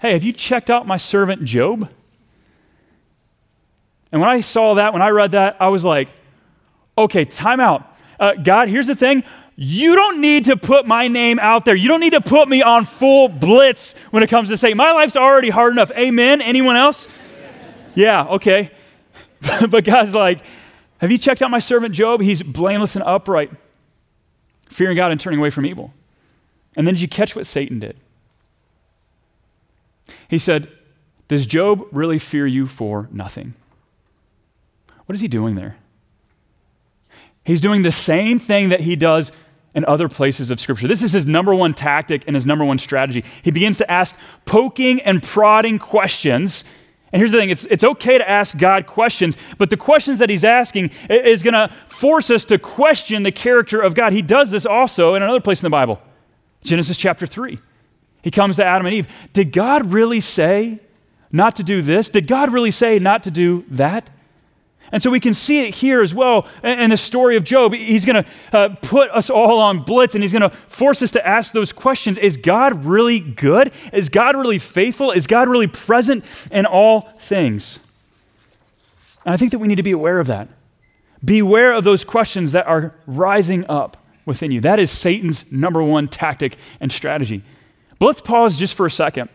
Hey, 0.00 0.12
have 0.12 0.22
you 0.22 0.32
checked 0.32 0.68
out 0.68 0.86
my 0.86 0.98
servant 0.98 1.44
Job? 1.44 1.88
And 4.12 4.20
when 4.20 4.28
I 4.28 4.42
saw 4.42 4.74
that, 4.74 4.92
when 4.92 5.00
I 5.00 5.08
read 5.08 5.32
that, 5.32 5.56
I 5.60 5.68
was 5.68 5.84
like, 5.84 6.08
Okay, 6.96 7.24
time 7.24 7.60
out. 7.60 7.90
Uh, 8.20 8.34
God, 8.34 8.68
here's 8.68 8.86
the 8.86 8.94
thing 8.94 9.24
you 9.56 9.94
don't 9.94 10.20
need 10.20 10.46
to 10.46 10.56
put 10.56 10.86
my 10.86 11.06
name 11.06 11.38
out 11.38 11.64
there. 11.64 11.76
You 11.76 11.88
don't 11.88 12.00
need 12.00 12.14
to 12.14 12.20
put 12.20 12.48
me 12.48 12.62
on 12.62 12.84
full 12.84 13.28
blitz 13.28 13.94
when 14.10 14.22
it 14.22 14.28
comes 14.28 14.48
to 14.48 14.58
saying 14.58 14.76
my 14.76 14.92
life's 14.92 15.16
already 15.16 15.50
hard 15.50 15.72
enough. 15.72 15.92
Amen. 15.92 16.42
Anyone 16.42 16.76
else? 16.76 17.06
Yeah, 17.94 18.24
okay. 18.24 18.70
but 19.70 19.84
God's 19.84 20.14
like, 20.14 20.40
have 20.98 21.12
you 21.12 21.18
checked 21.18 21.42
out 21.42 21.50
my 21.50 21.60
servant 21.60 21.94
Job? 21.94 22.20
He's 22.20 22.42
blameless 22.42 22.96
and 22.96 23.04
upright, 23.04 23.50
fearing 24.68 24.96
God 24.96 25.12
and 25.12 25.20
turning 25.20 25.38
away 25.38 25.50
from 25.50 25.66
evil. 25.66 25.92
And 26.76 26.86
then 26.86 26.94
did 26.94 27.00
you 27.00 27.08
catch 27.08 27.36
what 27.36 27.46
Satan 27.46 27.78
did? 27.78 27.96
He 30.28 30.38
said, 30.38 30.68
Does 31.28 31.46
Job 31.46 31.86
really 31.92 32.18
fear 32.18 32.46
you 32.46 32.66
for 32.66 33.08
nothing? 33.12 33.54
What 35.06 35.14
is 35.14 35.20
he 35.20 35.28
doing 35.28 35.54
there? 35.54 35.76
He's 37.44 37.60
doing 37.60 37.82
the 37.82 37.92
same 37.92 38.38
thing 38.38 38.70
that 38.70 38.80
he 38.80 38.96
does 38.96 39.30
in 39.74 39.84
other 39.86 40.08
places 40.08 40.50
of 40.50 40.60
Scripture. 40.60 40.86
This 40.86 41.02
is 41.02 41.12
his 41.12 41.26
number 41.26 41.54
one 41.54 41.74
tactic 41.74 42.24
and 42.26 42.36
his 42.36 42.46
number 42.46 42.64
one 42.64 42.78
strategy. 42.78 43.24
He 43.42 43.50
begins 43.50 43.78
to 43.78 43.90
ask 43.90 44.14
poking 44.44 45.00
and 45.02 45.22
prodding 45.22 45.78
questions. 45.78 46.64
And 47.12 47.20
here's 47.20 47.32
the 47.32 47.38
thing 47.38 47.50
it's, 47.50 47.64
it's 47.66 47.84
okay 47.84 48.18
to 48.18 48.28
ask 48.28 48.56
God 48.56 48.86
questions, 48.86 49.36
but 49.58 49.70
the 49.70 49.76
questions 49.76 50.18
that 50.20 50.30
he's 50.30 50.44
asking 50.44 50.90
is 51.10 51.42
going 51.42 51.54
to 51.54 51.72
force 51.86 52.30
us 52.30 52.44
to 52.46 52.58
question 52.58 53.24
the 53.24 53.32
character 53.32 53.80
of 53.80 53.94
God. 53.94 54.12
He 54.12 54.22
does 54.22 54.50
this 54.50 54.64
also 54.64 55.14
in 55.14 55.22
another 55.22 55.40
place 55.40 55.60
in 55.60 55.66
the 55.66 55.70
Bible 55.70 56.00
Genesis 56.62 56.96
chapter 56.96 57.26
3. 57.26 57.58
He 58.22 58.30
comes 58.30 58.56
to 58.56 58.64
Adam 58.64 58.86
and 58.86 58.94
Eve. 58.94 59.06
Did 59.34 59.52
God 59.52 59.92
really 59.92 60.20
say 60.20 60.80
not 61.30 61.56
to 61.56 61.62
do 61.62 61.82
this? 61.82 62.08
Did 62.08 62.26
God 62.26 62.52
really 62.52 62.70
say 62.70 62.98
not 62.98 63.24
to 63.24 63.30
do 63.30 63.64
that? 63.68 64.08
And 64.94 65.02
so 65.02 65.10
we 65.10 65.18
can 65.18 65.34
see 65.34 65.66
it 65.66 65.74
here 65.74 66.02
as 66.02 66.14
well 66.14 66.46
in 66.62 66.90
the 66.90 66.96
story 66.96 67.36
of 67.36 67.42
Job. 67.42 67.74
He's 67.74 68.04
going 68.04 68.22
to 68.22 68.30
uh, 68.56 68.68
put 68.80 69.10
us 69.10 69.28
all 69.28 69.58
on 69.58 69.80
blitz 69.80 70.14
and 70.14 70.22
he's 70.22 70.30
going 70.30 70.48
to 70.48 70.50
force 70.50 71.02
us 71.02 71.10
to 71.10 71.26
ask 71.26 71.52
those 71.52 71.72
questions 71.72 72.16
Is 72.16 72.36
God 72.36 72.84
really 72.84 73.18
good? 73.18 73.72
Is 73.92 74.08
God 74.08 74.36
really 74.36 74.60
faithful? 74.60 75.10
Is 75.10 75.26
God 75.26 75.48
really 75.48 75.66
present 75.66 76.24
in 76.52 76.64
all 76.64 77.00
things? 77.18 77.80
And 79.24 79.34
I 79.34 79.36
think 79.36 79.50
that 79.50 79.58
we 79.58 79.66
need 79.66 79.78
to 79.78 79.82
be 79.82 79.90
aware 79.90 80.20
of 80.20 80.28
that. 80.28 80.46
Beware 81.24 81.72
of 81.72 81.82
those 81.82 82.04
questions 82.04 82.52
that 82.52 82.68
are 82.68 82.94
rising 83.04 83.68
up 83.68 83.96
within 84.24 84.52
you. 84.52 84.60
That 84.60 84.78
is 84.78 84.92
Satan's 84.92 85.50
number 85.50 85.82
one 85.82 86.06
tactic 86.06 86.56
and 86.78 86.92
strategy. 86.92 87.42
But 87.98 88.06
let's 88.06 88.20
pause 88.20 88.56
just 88.56 88.74
for 88.74 88.86
a 88.86 88.90
second. 88.92 89.28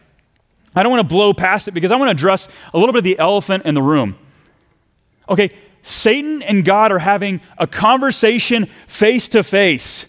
I 0.74 0.84
don't 0.84 0.92
want 0.94 1.02
to 1.02 1.14
blow 1.14 1.34
past 1.34 1.68
it 1.68 1.72
because 1.72 1.92
I 1.92 1.98
want 1.98 2.08
to 2.08 2.12
address 2.12 2.48
a 2.74 2.78
little 2.78 2.94
bit 2.94 3.00
of 3.00 3.04
the 3.04 3.20
elephant 3.20 3.66
in 3.66 3.76
the 3.76 3.82
room. 3.82 4.16
Okay, 5.30 5.52
Satan 5.82 6.42
and 6.42 6.66
God 6.66 6.92
are 6.92 7.00
having 7.00 7.42
a 7.58 7.68
conversation 7.68 8.68
face 8.88 9.30
to 9.30 9.44
face. 9.44 10.06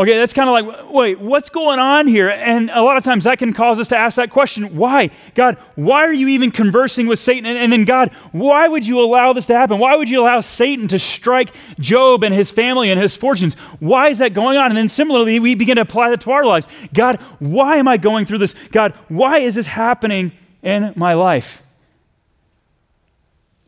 Okay, 0.00 0.16
that's 0.16 0.32
kind 0.32 0.48
of 0.48 0.54
like, 0.54 0.90
wait, 0.90 1.20
what's 1.20 1.50
going 1.50 1.78
on 1.78 2.06
here? 2.06 2.30
And 2.30 2.70
a 2.70 2.82
lot 2.82 2.96
of 2.96 3.04
times 3.04 3.24
that 3.24 3.38
can 3.38 3.52
cause 3.52 3.78
us 3.78 3.88
to 3.88 3.98
ask 3.98 4.16
that 4.16 4.30
question 4.30 4.74
why? 4.74 5.10
God, 5.34 5.58
why 5.74 6.06
are 6.06 6.12
you 6.12 6.28
even 6.28 6.50
conversing 6.52 7.06
with 7.06 7.18
Satan? 7.18 7.44
And, 7.44 7.58
and, 7.58 7.70
then, 7.70 7.84
God, 7.84 8.10
why 8.32 8.66
would 8.66 8.86
you 8.86 8.98
allow 9.02 9.34
this 9.34 9.44
to 9.48 9.54
happen? 9.54 9.78
Why 9.78 9.96
would 9.96 10.08
you 10.08 10.22
allow 10.22 10.40
Satan 10.40 10.88
to 10.88 10.98
strike 10.98 11.50
Job 11.78 12.24
and 12.24 12.34
his 12.34 12.50
family 12.50 12.90
and 12.90 12.98
his 12.98 13.14
fortunes? 13.14 13.56
Why 13.78 14.08
is 14.08 14.18
that 14.18 14.32
going 14.32 14.56
on? 14.56 14.68
And 14.68 14.76
then, 14.76 14.88
similarly, 14.88 15.38
we 15.38 15.54
begin 15.54 15.76
to 15.76 15.82
apply 15.82 16.08
that 16.10 16.22
to 16.22 16.30
our 16.30 16.46
lives. 16.46 16.66
God, 16.94 17.16
why 17.38 17.76
am 17.76 17.86
I 17.86 17.98
going 17.98 18.24
through 18.24 18.38
this? 18.38 18.54
God, 18.72 18.94
why 19.08 19.40
is 19.40 19.56
this 19.56 19.66
happening 19.66 20.32
in 20.62 20.94
my 20.96 21.12
life? 21.12 21.62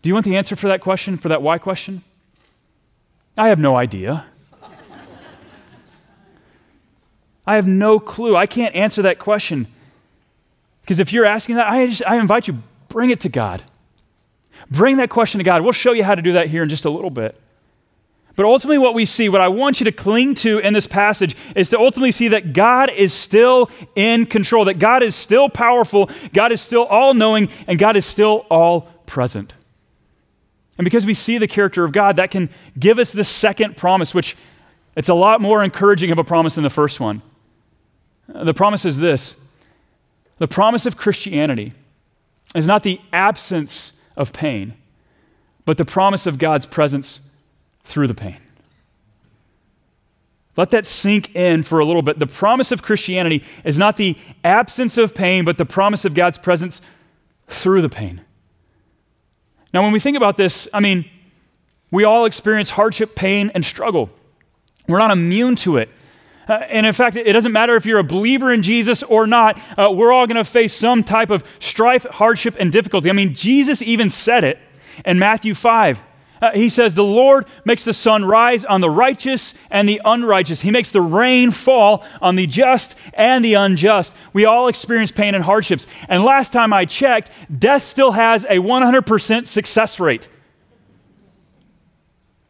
Do 0.03 0.09
you 0.09 0.15
want 0.15 0.27
the 0.27 0.37
answer 0.37 0.57
for 0.57 0.69
that 0.69 0.81
question, 0.81 1.17
for 1.17 1.29
that 1.29 1.43
why 1.43 1.59
question? 1.59 2.03
I 3.38 3.49
have 3.49 3.59
no 3.59 3.77
idea. 3.77 4.27
I 7.47 7.55
have 7.55 7.67
no 7.67 7.99
clue. 7.99 8.37
I 8.37 8.47
can't 8.47 8.75
answer 8.75 9.03
that 9.03 9.19
question. 9.19 9.67
Because 10.83 11.01
if 11.01 11.12
you're 11.12 11.25
asking 11.25 11.57
that, 11.57 11.69
I, 11.69 11.87
just, 11.87 12.03
I 12.07 12.17
invite 12.17 12.49
you, 12.49 12.62
bring 12.88 13.11
it 13.11 13.21
to 13.21 13.29
God. 13.29 13.62
Bring 14.71 14.99
that 14.99 15.11
question 15.11 15.38
to 15.38 15.45
God. 15.45 15.62
We'll 15.62 15.73
show 15.73 15.93
you 15.93 16.05
how 16.05 16.15
to 16.15 16.23
do 16.23 16.33
that 16.33 16.49
here 16.49 16.62
in 16.62 16.69
just 16.69 16.85
a 16.85 16.91
little 16.91 17.11
bit. 17.11 17.41
But 18.35 18.47
ultimately, 18.47 18.79
what 18.79 18.95
we 18.95 19.05
see, 19.05 19.29
what 19.29 19.41
I 19.41 19.49
want 19.49 19.81
you 19.81 19.85
to 19.85 19.93
cling 19.93 20.35
to 20.37 20.59
in 20.59 20.73
this 20.73 20.87
passage, 20.87 21.37
is 21.55 21.69
to 21.71 21.79
ultimately 21.79 22.12
see 22.12 22.29
that 22.29 22.53
God 22.53 22.91
is 22.91 23.12
still 23.12 23.71
in 23.95 24.25
control, 24.27 24.65
that 24.67 24.79
God 24.79 25.03
is 25.03 25.15
still 25.15 25.49
powerful, 25.49 26.09
God 26.33 26.51
is 26.51 26.61
still 26.61 26.85
all 26.85 27.12
knowing, 27.12 27.51
and 27.67 27.79
God 27.79 27.97
is 27.97 28.07
still 28.07 28.47
all 28.51 28.83
present. 29.07 29.53
And 30.79 30.85
because 30.85 31.07
we 31.07 31.15
see 31.15 31.39
the 31.39 31.49
character 31.49 31.85
of 31.85 31.93
God, 31.93 32.17
that 32.17 32.31
can 32.31 32.49
give 32.79 32.99
us 32.99 33.13
the 33.13 33.25
second 33.25 33.77
promise, 33.77 34.15
which 34.15 34.37
it's 34.97 35.09
a 35.09 35.15
lot 35.15 35.41
more 35.41 35.63
encouraging 35.63 36.11
of 36.11 36.19
a 36.19 36.25
promise 36.25 36.55
than 36.55 36.65
the 36.65 36.71
first 36.71 37.01
one. 37.01 37.23
Uh, 38.33 38.45
the 38.45 38.55
promise 38.55 38.85
is 38.85 38.99
this 38.99 39.37
the 40.39 40.49
promise 40.49 40.87
of 40.87 40.97
Christianity 40.97 41.73
is 42.55 42.67
not 42.67 42.83
the 42.83 43.01
absence 43.13 43.93
of 44.17 44.33
pain, 44.33 44.75
but 45.65 45.79
the 45.79 45.85
promise 45.85 46.27
of 46.27 46.39
God's 46.39 46.67
presence 46.67 47.21
through 47.85 48.07
the 48.07 48.15
pain. 48.15 48.39
Let 50.57 50.71
that 50.71 50.85
sink 50.85 51.35
in 51.35 51.63
for 51.63 51.79
a 51.79 51.85
little 51.85 52.03
bit. 52.03 52.19
The 52.19 52.27
promise 52.27 52.73
of 52.73 52.83
Christianity 52.83 53.43
is 53.65 53.79
not 53.79 53.97
the 53.97 54.17
absence 54.45 54.99
of 54.99 55.15
pain, 55.15 55.45
but 55.45 55.57
the 55.57 55.65
promise 55.65 56.05
of 56.05 56.15
God's 56.15 56.37
presence 56.37 56.83
through 57.47 57.81
the 57.81 57.89
pain. 57.89 58.21
Now, 59.73 59.83
when 59.83 59.93
we 59.93 60.01
think 60.01 60.17
about 60.17 60.37
this, 60.37 60.69
I 60.73 60.81
mean, 60.81 61.09
we 61.91 62.05
all 62.05 62.25
experience 62.25 62.71
hardship, 62.71 63.15
pain, 63.15 63.51
and 63.55 63.65
struggle. 63.65 64.11
We're 64.89 64.99
not 64.99 65.11
immune 65.11 65.57
to 65.57 65.77
it. 65.77 65.89
Uh, 66.49 66.55
and 66.55 66.87
in 66.87 66.93
fact, 66.93 67.17
it 67.17 67.33
doesn't 67.33 67.53
matter 67.53 67.77
if 67.77 67.87
you're 67.87 68.01
a 68.01 68.05
believer 68.05 68.53
in 68.53 68.63
Jesus 68.63 69.03
or 69.03 69.27
not, 69.27 69.61
uh, 69.79 69.91
we're 69.93 70.13
all 70.13 70.27
going 70.27 70.37
to 70.37 70.45
face 70.45 70.75
some 70.75 71.05
type 71.05 71.31
of 71.31 71.45
strife, 71.61 72.05
hardship, 72.05 72.57
and 72.59 72.73
difficulty. 72.73 73.09
I 73.09 73.13
mean, 73.13 73.35
Jesus 73.35 73.81
even 73.81 74.11
said 74.11 74.43
it 74.43 74.59
in 75.05 75.19
Matthew 75.19 75.55
5. 75.55 76.03
Uh, 76.42 76.50
he 76.52 76.68
says, 76.68 76.94
The 76.96 77.05
Lord 77.05 77.46
makes 77.64 77.85
the 77.85 77.94
sun 77.94 78.24
rise 78.24 78.64
on 78.64 78.81
the 78.81 78.90
righteous 78.90 79.55
and 79.70 79.88
the 79.88 80.00
unrighteous. 80.05 80.61
He 80.61 80.72
makes 80.72 80.90
the 80.90 81.00
rain 81.00 81.52
fall 81.52 82.05
on 82.20 82.35
the 82.35 82.48
just 82.48 82.98
and 83.14 83.44
the 83.44 83.55
unjust. 83.55 84.16
We 84.33 84.44
all 84.44 84.66
experience 84.66 85.12
pain 85.12 85.37
and 85.37 85.44
hardships. 85.44 85.87
And 86.09 86.24
last 86.24 86.52
time 86.52 86.72
I 86.72 86.85
checked, 86.85 87.31
death 87.57 87.85
still 87.85 88.11
has 88.11 88.44
a 88.44 88.57
100% 88.57 89.46
success 89.46 90.00
rate. 90.00 90.28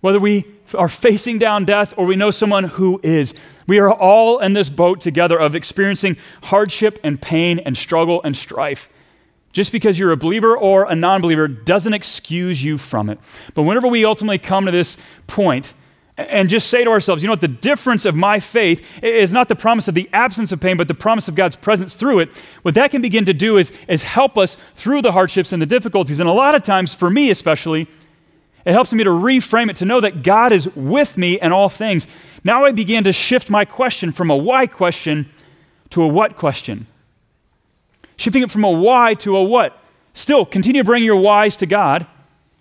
Whether 0.01 0.19
we 0.19 0.47
are 0.75 0.89
facing 0.89 1.39
down 1.39 1.67
death 1.67 1.93
or 1.99 2.07
we 2.07 2.17
know 2.17 2.31
someone 2.31 2.65
who 2.65 2.99
is, 3.03 3.35
we 3.67 3.79
are 3.79 3.93
all 3.93 4.39
in 4.39 4.55
this 4.55 4.71
boat 4.71 5.03
together 5.03 5.39
of 5.39 5.55
experiencing 5.55 6.17
hardship 6.45 6.99
and 7.05 7.21
pain 7.21 7.59
and 7.59 7.77
struggle 7.77 8.23
and 8.25 8.35
strife. 8.35 8.89
Just 9.53 9.71
because 9.71 9.99
you're 9.99 10.13
a 10.13 10.17
believer 10.17 10.57
or 10.57 10.91
a 10.91 10.95
non 10.95 11.21
believer 11.21 11.47
doesn't 11.47 11.93
excuse 11.93 12.65
you 12.65 12.79
from 12.79 13.11
it. 13.11 13.19
But 13.55 13.63
whenever 13.63 13.87
we 13.87 14.05
ultimately 14.05 14.39
come 14.39 14.65
to 14.65 14.73
this 14.73 14.97
point 15.27 15.75
and 16.17 16.49
just 16.49 16.69
say 16.69 16.85
to 16.85 16.91
ourselves, 16.91 17.23
you 17.23 17.27
know 17.27 17.33
what, 17.33 17.43
the 17.43 17.49
difference 17.49 18.05
of 18.05 18.15
my 18.15 18.41
faith 18.41 18.83
is 19.03 19.33
not 19.33 19.49
the 19.49 19.57
promise 19.57 19.89
of 19.89 19.95
the 19.95 20.09
absence 20.13 20.53
of 20.53 20.61
pain, 20.61 20.77
but 20.77 20.89
the 20.89 20.95
promise 20.95 21.29
of 21.29 21.35
God's 21.35 21.57
presence 21.57 21.95
through 21.95 22.21
it, 22.21 22.35
what 22.63 22.75
that 22.75 22.91
can 22.91 23.03
begin 23.03 23.27
to 23.27 23.35
do 23.35 23.59
is, 23.59 23.73
is 23.89 24.05
help 24.05 24.39
us 24.39 24.57
through 24.75 25.03
the 25.03 25.13
hardships 25.13 25.53
and 25.53 25.61
the 25.61 25.67
difficulties. 25.67 26.19
And 26.19 26.29
a 26.29 26.33
lot 26.33 26.55
of 26.55 26.63
times, 26.63 26.95
for 26.95 27.11
me 27.11 27.31
especially, 27.31 27.89
it 28.65 28.73
helps 28.73 28.93
me 28.93 29.05
to 29.05 29.11
reframe 29.11 29.71
it 29.71 29.77
to 29.77 29.85
know 29.85 30.01
that 30.01 30.23
God 30.23 30.53
is 30.53 30.75
with 30.75 31.19
me 31.19 31.41
in 31.41 31.53
all 31.53 31.69
things. 31.69 32.07
Now 32.45 32.65
I 32.65 32.73
begin 32.73 33.05
to 33.05 33.13
shift 33.13 33.51
my 33.51 33.65
question 33.65 34.13
from 34.13 34.31
a 34.31 34.37
why 34.37 34.67
question 34.67 35.29
to 35.91 36.03
a 36.03 36.09
what 36.09 36.37
question. 36.37 36.87
Shifting 38.17 38.43
it 38.43 38.51
from 38.51 38.65
a 38.65 38.71
why 38.71 39.15
to 39.15 39.37
a 39.37 39.43
what. 39.43 39.79
Still, 40.15 40.45
continue 40.45 40.83
to 40.83 40.87
bring 40.87 41.05
your 41.05 41.17
whys 41.17 41.57
to 41.59 41.67
God, 41.67 42.07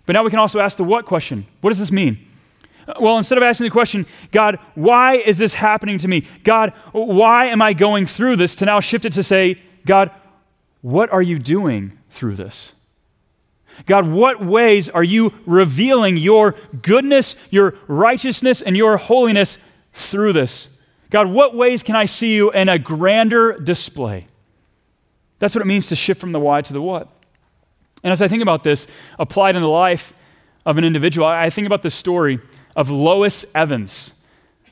but 0.06 0.14
now 0.14 0.24
we 0.24 0.30
can 0.30 0.38
also 0.38 0.60
ask 0.60 0.76
the 0.76 0.84
what 0.84 1.04
question. 1.04 1.46
What 1.60 1.70
does 1.70 1.78
this 1.78 1.92
mean? 1.92 2.18
Uh, 2.88 2.94
well, 3.00 3.18
instead 3.18 3.38
of 3.38 3.44
asking 3.44 3.64
the 3.64 3.70
question, 3.70 4.06
God, 4.30 4.58
why 4.74 5.16
is 5.16 5.38
this 5.38 5.54
happening 5.54 5.98
to 5.98 6.08
me? 6.08 6.26
God, 6.44 6.72
why 6.92 7.46
am 7.46 7.62
I 7.62 7.74
going 7.74 8.06
through 8.06 8.36
this? 8.36 8.56
To 8.56 8.64
now 8.64 8.80
shift 8.80 9.04
it 9.04 9.12
to 9.12 9.22
say, 9.22 9.60
God, 9.86 10.10
what 10.80 11.12
are 11.12 11.22
you 11.22 11.38
doing 11.38 11.98
through 12.10 12.36
this? 12.36 12.72
God, 13.86 14.08
what 14.08 14.44
ways 14.44 14.88
are 14.88 15.04
you 15.04 15.32
revealing 15.46 16.16
your 16.16 16.54
goodness, 16.82 17.36
your 17.50 17.74
righteousness, 17.86 18.62
and 18.62 18.76
your 18.76 18.96
holiness 18.96 19.58
through 19.92 20.32
this? 20.32 20.68
God, 21.10 21.28
what 21.28 21.54
ways 21.54 21.82
can 21.82 21.96
I 21.96 22.06
see 22.06 22.34
you 22.34 22.50
in 22.50 22.68
a 22.68 22.78
grander 22.78 23.58
display? 23.58 24.26
That's 25.42 25.56
what 25.56 25.62
it 25.62 25.66
means 25.66 25.88
to 25.88 25.96
shift 25.96 26.20
from 26.20 26.30
the 26.30 26.38
why 26.38 26.60
to 26.60 26.72
the 26.72 26.80
what. 26.80 27.08
And 28.04 28.12
as 28.12 28.22
I 28.22 28.28
think 28.28 28.42
about 28.42 28.62
this 28.62 28.86
applied 29.18 29.56
in 29.56 29.62
the 29.62 29.66
life 29.66 30.14
of 30.64 30.78
an 30.78 30.84
individual, 30.84 31.26
I 31.26 31.50
think 31.50 31.66
about 31.66 31.82
the 31.82 31.90
story 31.90 32.38
of 32.76 32.90
Lois 32.90 33.44
Evans. 33.52 34.12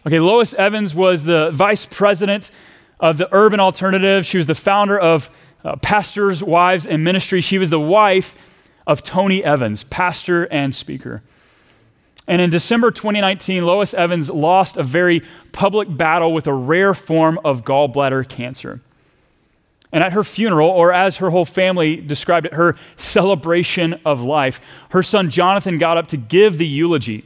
Okay, 0.07 0.21
Lois 0.21 0.55
Evans 0.55 0.95
was 0.95 1.25
the 1.25 1.51
vice 1.51 1.87
president 1.87 2.53
of 3.01 3.19
the 3.19 3.29
Urban 3.33 3.59
Alternative. 3.59 4.25
She 4.25 4.39
was 4.39 4.47
the 4.47 4.55
founder 4.55 4.97
of 4.97 5.29
uh, 5.65 5.75
Pastors' 5.75 6.41
Wives 6.41 6.87
and 6.87 7.03
Ministry. 7.03 7.41
She 7.41 7.59
was 7.59 7.71
the 7.71 7.81
wife 7.81 8.37
of 8.87 9.03
Tony 9.03 9.43
Evans, 9.43 9.83
pastor 9.83 10.45
and 10.53 10.73
speaker. 10.73 11.25
And 12.29 12.41
in 12.41 12.49
December 12.51 12.93
2019, 12.93 13.67
Lois 13.67 13.93
Evans 13.93 14.31
lost 14.31 14.77
a 14.77 14.85
very 14.85 15.23
public 15.51 15.89
battle 15.97 16.33
with 16.33 16.47
a 16.47 16.55
rare 16.55 16.95
form 16.95 17.41
of 17.45 17.65
gallbladder 17.65 18.29
cancer. 18.29 18.81
And 19.93 20.05
at 20.05 20.13
her 20.13 20.23
funeral, 20.23 20.69
or 20.69 20.93
as 20.93 21.17
her 21.17 21.31
whole 21.31 21.45
family 21.45 21.97
described 21.97 22.47
it, 22.47 22.55
her 22.55 22.77
celebration 22.97 24.01
of 24.05 24.23
life, 24.23 24.61
her 24.91 25.03
son 25.03 25.31
Jonathan 25.31 25.79
got 25.79 25.97
up 25.97 26.07
to 26.09 26.17
give 26.17 26.59
the 26.59 26.67
eulogy. 26.67 27.25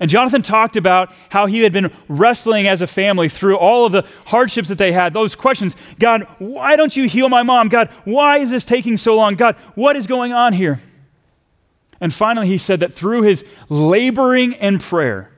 And 0.00 0.10
Jonathan 0.10 0.40
talked 0.40 0.76
about 0.76 1.12
how 1.28 1.46
he 1.46 1.60
had 1.60 1.72
been 1.72 1.92
wrestling 2.08 2.66
as 2.66 2.80
a 2.80 2.86
family 2.86 3.28
through 3.28 3.58
all 3.58 3.84
of 3.84 3.92
the 3.92 4.06
hardships 4.26 4.68
that 4.68 4.78
they 4.78 4.92
had, 4.92 5.12
those 5.12 5.34
questions 5.34 5.76
God, 5.98 6.26
why 6.38 6.76
don't 6.76 6.96
you 6.96 7.08
heal 7.08 7.28
my 7.28 7.42
mom? 7.42 7.68
God, 7.68 7.88
why 8.04 8.38
is 8.38 8.50
this 8.50 8.64
taking 8.64 8.96
so 8.96 9.14
long? 9.16 9.34
God, 9.34 9.56
what 9.74 9.96
is 9.96 10.06
going 10.06 10.32
on 10.32 10.54
here? 10.54 10.80
And 12.00 12.12
finally, 12.12 12.48
he 12.48 12.58
said 12.58 12.80
that 12.80 12.92
through 12.92 13.22
his 13.22 13.44
laboring 13.68 14.54
in 14.54 14.78
prayer, 14.78 15.30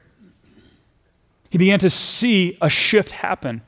he 1.51 1.59
began 1.59 1.79
to 1.81 1.91
see 1.91 2.57
a 2.61 2.71
shift 2.71 3.13
happen. 3.13 3.61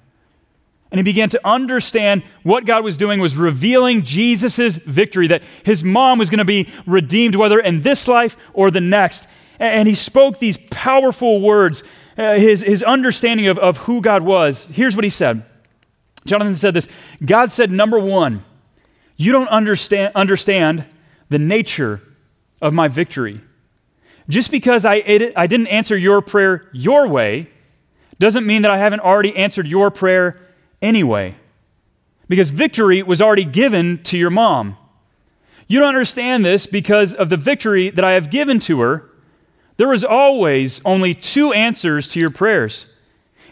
And 0.96 1.06
he 1.06 1.12
began 1.12 1.28
to 1.28 1.40
understand 1.46 2.22
what 2.42 2.64
God 2.64 2.82
was 2.82 2.96
doing 2.96 3.20
was 3.20 3.36
revealing 3.36 4.02
Jesus' 4.02 4.76
victory, 4.76 5.26
that 5.26 5.42
his 5.62 5.84
mom 5.84 6.18
was 6.18 6.30
going 6.30 6.38
to 6.38 6.46
be 6.46 6.70
redeemed, 6.86 7.34
whether 7.34 7.60
in 7.60 7.82
this 7.82 8.08
life 8.08 8.34
or 8.54 8.70
the 8.70 8.80
next. 8.80 9.28
And 9.58 9.86
he 9.86 9.94
spoke 9.94 10.38
these 10.38 10.56
powerful 10.70 11.42
words, 11.42 11.84
uh, 12.16 12.38
his, 12.38 12.62
his 12.62 12.82
understanding 12.82 13.46
of, 13.46 13.58
of 13.58 13.76
who 13.76 14.00
God 14.00 14.22
was. 14.22 14.68
Here's 14.68 14.96
what 14.96 15.04
he 15.04 15.10
said 15.10 15.44
Jonathan 16.24 16.54
said 16.54 16.72
this 16.72 16.88
God 17.22 17.52
said, 17.52 17.70
number 17.70 17.98
one, 17.98 18.42
you 19.18 19.32
don't 19.32 19.48
understand, 19.48 20.14
understand 20.14 20.86
the 21.28 21.38
nature 21.38 22.00
of 22.62 22.72
my 22.72 22.88
victory. 22.88 23.42
Just 24.30 24.50
because 24.50 24.86
I, 24.86 24.94
I 25.36 25.46
didn't 25.46 25.66
answer 25.66 25.94
your 25.94 26.22
prayer 26.22 26.70
your 26.72 27.06
way 27.06 27.50
doesn't 28.18 28.46
mean 28.46 28.62
that 28.62 28.70
I 28.70 28.78
haven't 28.78 29.00
already 29.00 29.36
answered 29.36 29.66
your 29.66 29.90
prayer 29.90 30.40
anyway, 30.82 31.36
because 32.28 32.50
victory 32.50 33.02
was 33.02 33.22
already 33.22 33.44
given 33.44 34.02
to 34.04 34.18
your 34.18 34.30
mom. 34.30 34.76
You 35.68 35.80
don't 35.80 35.88
understand 35.88 36.44
this 36.44 36.66
because 36.66 37.14
of 37.14 37.28
the 37.28 37.36
victory 37.36 37.90
that 37.90 38.04
I 38.04 38.12
have 38.12 38.30
given 38.30 38.60
to 38.60 38.80
her. 38.80 39.10
There 39.76 39.88
was 39.88 40.04
always 40.04 40.80
only 40.84 41.14
two 41.14 41.52
answers 41.52 42.08
to 42.08 42.20
your 42.20 42.30
prayers. 42.30 42.86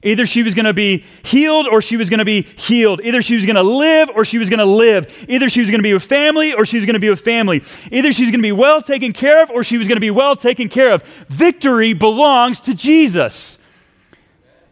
Either 0.03 0.27
she 0.27 0.43
was 0.43 0.53
going 0.53 0.67
to 0.67 0.75
be 0.75 1.03
healed 1.23 1.67
or 1.67 1.81
she 1.81 1.97
was 1.97 2.11
going 2.11 2.19
to 2.19 2.27
be 2.27 2.43
healed. 2.43 3.01
Either 3.03 3.23
she 3.23 3.37
was 3.37 3.47
going 3.47 3.57
to 3.57 3.63
live 3.63 4.11
or 4.15 4.25
she 4.25 4.39
was 4.39 4.51
going 4.51 4.59
to 4.59 4.65
live. 4.65 5.25
Either 5.29 5.49
she 5.49 5.61
was 5.61 5.71
going 5.71 5.79
to 5.79 5.83
be 5.83 5.95
with 5.95 6.05
family 6.05 6.53
or 6.53 6.67
she 6.67 6.77
was 6.77 6.85
going 6.85 6.95
to 6.95 7.01
be 7.01 7.09
with 7.09 7.23
family. 7.23 7.63
Either 7.91 8.13
she 8.13 8.23
was 8.23 8.31
going 8.31 8.41
to 8.41 8.47
be 8.47 8.53
well 8.53 8.83
taken 8.83 9.15
care 9.15 9.43
of 9.43 9.51
or 9.51 9.65
she 9.65 9.79
was 9.79 9.89
going 9.89 9.97
to 9.97 10.03
be 10.03 10.11
well 10.11 10.37
taken 10.37 10.69
care 10.69 10.93
of. 10.93 11.03
Victory 11.29 11.95
belongs 11.95 12.61
to 12.61 12.75
Jesus. 12.75 13.57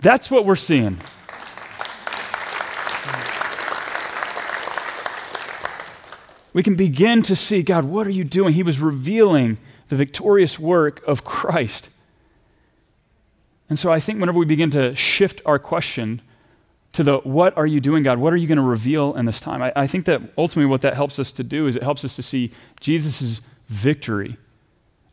That's 0.00 0.30
what 0.30 0.44
we're 0.44 0.54
seeing. 0.54 0.98
We 6.52 6.62
can 6.62 6.74
begin 6.74 7.22
to 7.22 7.36
see 7.36 7.62
God, 7.62 7.84
what 7.84 8.06
are 8.06 8.10
you 8.10 8.24
doing? 8.24 8.54
He 8.54 8.62
was 8.62 8.78
revealing 8.78 9.58
the 9.88 9.96
victorious 9.96 10.58
work 10.58 11.06
of 11.06 11.24
Christ. 11.24 11.88
And 13.68 13.78
so 13.78 13.90
I 13.90 14.00
think 14.00 14.20
whenever 14.20 14.38
we 14.38 14.44
begin 14.44 14.70
to 14.72 14.94
shift 14.94 15.40
our 15.46 15.58
question 15.58 16.20
to 16.92 17.02
the 17.02 17.18
what 17.18 17.56
are 17.56 17.66
you 17.66 17.80
doing, 17.80 18.02
God? 18.02 18.18
What 18.18 18.32
are 18.32 18.36
you 18.36 18.46
going 18.46 18.58
to 18.58 18.62
reveal 18.62 19.14
in 19.14 19.24
this 19.24 19.40
time? 19.40 19.62
I, 19.62 19.72
I 19.74 19.86
think 19.86 20.04
that 20.04 20.20
ultimately 20.36 20.68
what 20.68 20.82
that 20.82 20.94
helps 20.94 21.18
us 21.18 21.32
to 21.32 21.42
do 21.42 21.66
is 21.66 21.76
it 21.76 21.82
helps 21.82 22.04
us 22.04 22.16
to 22.16 22.22
see 22.22 22.52
Jesus' 22.80 23.40
victory 23.68 24.36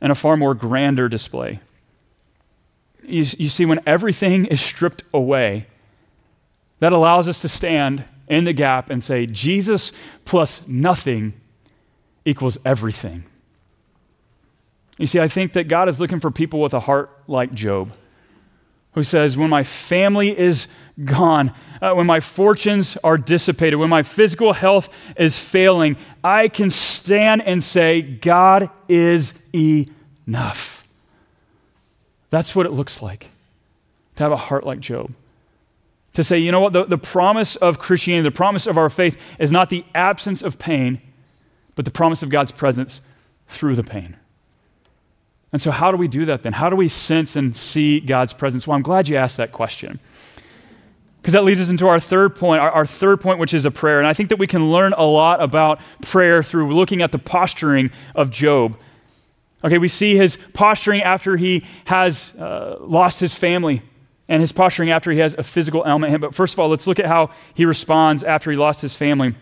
in 0.02 0.12
a 0.12 0.16
far 0.16 0.36
more 0.36 0.54
grander 0.54 1.08
display. 1.08 1.60
You, 3.04 3.26
you 3.38 3.50
see, 3.50 3.66
when 3.66 3.80
everything 3.86 4.46
is 4.46 4.62
stripped 4.62 5.04
away, 5.14 5.68
that 6.80 6.92
allows 6.92 7.28
us 7.28 7.42
to 7.42 7.50
stand 7.50 8.04
in 8.30 8.46
the 8.46 8.54
gap 8.54 8.90
and 8.90 9.04
say, 9.04 9.26
Jesus 9.26 9.92
plus 10.24 10.68
nothing 10.68 11.34
equals 12.24 12.60
everything. 12.64 13.24
You 14.98 15.08
see, 15.08 15.20
I 15.20 15.28
think 15.28 15.54
that 15.54 15.68
God 15.68 15.90
is 15.90 16.00
looking 16.00 16.20
for 16.20 16.30
people 16.30 16.62
with 16.62 16.74
a 16.74 16.80
heart 16.80 17.10
like 17.28 17.54
Job, 17.54 17.92
who 18.94 19.04
says, 19.04 19.38
When 19.38 19.50
my 19.50 19.64
family 19.64 20.38
is 20.38 20.68
gone, 21.04 21.54
uh, 21.82 21.94
when 21.94 22.06
my 22.06 22.20
fortunes 22.20 22.98
are 23.04 23.18
dissipated, 23.18 23.80
when 23.80 23.90
my 23.90 24.04
physical 24.04 24.54
health 24.54 24.90
is 25.16 25.40
failing, 25.40 25.96
I 26.24 26.50
can 26.50 26.70
stand 26.70 27.42
and 27.44 27.64
say, 27.64 28.02
God 28.02 28.70
is 28.90 29.34
enough. 29.56 30.86
That's 32.30 32.56
what 32.56 32.66
it 32.66 32.74
looks 32.74 33.02
like 33.02 33.30
to 34.18 34.24
have 34.24 34.34
a 34.34 34.38
heart 34.38 34.66
like 34.66 34.82
Job 34.82 35.14
to 36.14 36.24
say, 36.24 36.40
you 36.40 36.52
know 36.52 36.62
what, 36.62 36.74
the, 36.74 36.86
the 36.86 36.98
promise 36.98 37.56
of 37.56 37.80
Christianity, 37.80 38.28
the 38.28 38.36
promise 38.36 38.68
of 38.68 38.78
our 38.78 38.90
faith 38.90 39.18
is 39.40 39.52
not 39.52 39.70
the 39.70 39.86
absence 39.94 40.42
of 40.42 40.58
pain, 40.58 41.02
but 41.76 41.86
the 41.86 41.92
promise 41.92 42.24
of 42.24 42.30
God's 42.30 42.52
presence 42.52 43.02
through 43.48 43.76
the 43.76 43.84
pain. 43.84 44.18
And 45.52 45.62
so, 45.62 45.72
how 45.72 45.92
do 45.92 45.98
we 45.98 46.08
do 46.08 46.26
that 46.26 46.44
then? 46.44 46.54
How 46.54 46.70
do 46.70 46.76
we 46.76 46.88
sense 46.88 47.36
and 47.36 47.56
see 47.56 48.00
God's 48.00 48.34
presence? 48.34 48.68
Well, 48.68 48.76
I'm 48.76 48.84
glad 48.84 49.08
you 49.08 49.18
asked 49.18 49.38
that 49.38 49.52
question. 49.52 50.00
Because 51.22 51.34
that 51.34 51.44
leads 51.44 51.60
us 51.60 51.70
into 51.70 51.88
our 51.88 52.00
third 52.00 52.36
point, 52.36 52.62
our, 52.62 52.72
our, 52.72 52.86
third 52.86 53.20
point, 53.20 53.40
which 53.40 53.54
is 53.54 53.66
a 53.66 53.72
prayer. 53.72 54.00
And 54.00 54.08
I 54.08 54.14
think 54.14 54.30
that 54.30 54.40
we 54.40 54.48
can 54.48 54.72
learn 54.72 54.94
a 54.94 55.04
lot 55.04 55.42
about 55.42 55.80
prayer 56.02 56.42
through 56.42 56.74
looking 56.74 57.02
at 57.02 57.12
the 57.12 57.20
posturing 57.20 57.92
of 58.16 58.30
Job. 58.30 58.78
Okay, 59.64 59.78
we 59.78 59.90
see 59.90 60.16
his 60.16 60.38
posturing 60.54 61.02
after 61.02 61.36
he 61.36 61.66
has 61.86 62.34
uh, 62.38 62.78
lost 62.80 63.20
his 63.20 63.36
family 63.36 63.82
and 64.30 64.42
his 64.42 64.52
posturing 64.54 64.92
after 64.92 65.12
he 65.12 65.20
has 65.20 65.34
a 65.34 65.44
physical 65.44 65.84
ailment. 65.86 66.22
But 66.22 66.36
first 66.36 66.54
of 66.54 66.60
all, 66.60 66.70
let's 66.70 66.88
look 66.88 67.00
at 67.00 67.08
how 67.08 67.32
he 67.56 67.66
responds 67.66 68.24
after 68.24 68.52
he 68.52 68.58
lost 68.58 68.82
his 68.82 68.96
family. 68.96 69.36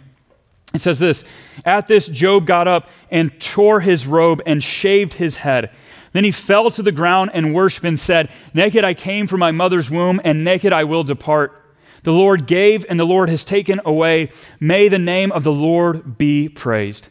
It 0.74 0.80
says 0.80 0.98
this 0.98 1.26
At 1.66 1.88
this, 1.88 2.08
Job 2.08 2.48
got 2.48 2.68
up 2.68 2.90
and 3.12 3.40
tore 3.40 3.82
his 3.82 4.08
robe 4.08 4.42
and 4.46 4.64
shaved 4.64 5.16
his 5.16 5.38
head. 5.38 5.72
Then 6.14 6.24
he 6.24 6.32
fell 6.32 6.72
to 6.72 6.82
the 6.82 6.92
ground 6.92 7.32
and 7.34 7.54
worshiped 7.54 7.86
and 7.86 8.00
said, 8.00 8.32
Naked 8.54 8.84
I 8.84 8.94
came 8.94 9.28
from 9.28 9.42
my 9.42 9.52
mother's 9.52 9.92
womb, 9.92 10.22
and 10.24 10.44
naked 10.44 10.74
I 10.74 10.86
will 10.86 11.04
depart. 11.04 11.64
The 12.04 12.14
Lord 12.14 12.48
gave, 12.48 12.86
and 12.90 12.98
the 13.00 13.06
Lord 13.06 13.28
has 13.28 13.44
taken 13.44 13.82
away. 13.84 14.30
May 14.60 14.88
the 14.88 14.98
name 14.98 15.32
of 15.34 15.44
the 15.44 15.52
Lord 15.52 16.18
be 16.18 16.48
praised. 16.48 17.10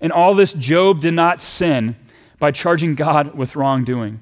In 0.00 0.10
all 0.10 0.34
this, 0.34 0.52
Job 0.52 1.00
did 1.00 1.14
not 1.14 1.40
sin 1.40 1.94
by 2.40 2.50
charging 2.50 2.96
God 2.96 3.34
with 3.34 3.54
wrongdoing. 3.54 4.20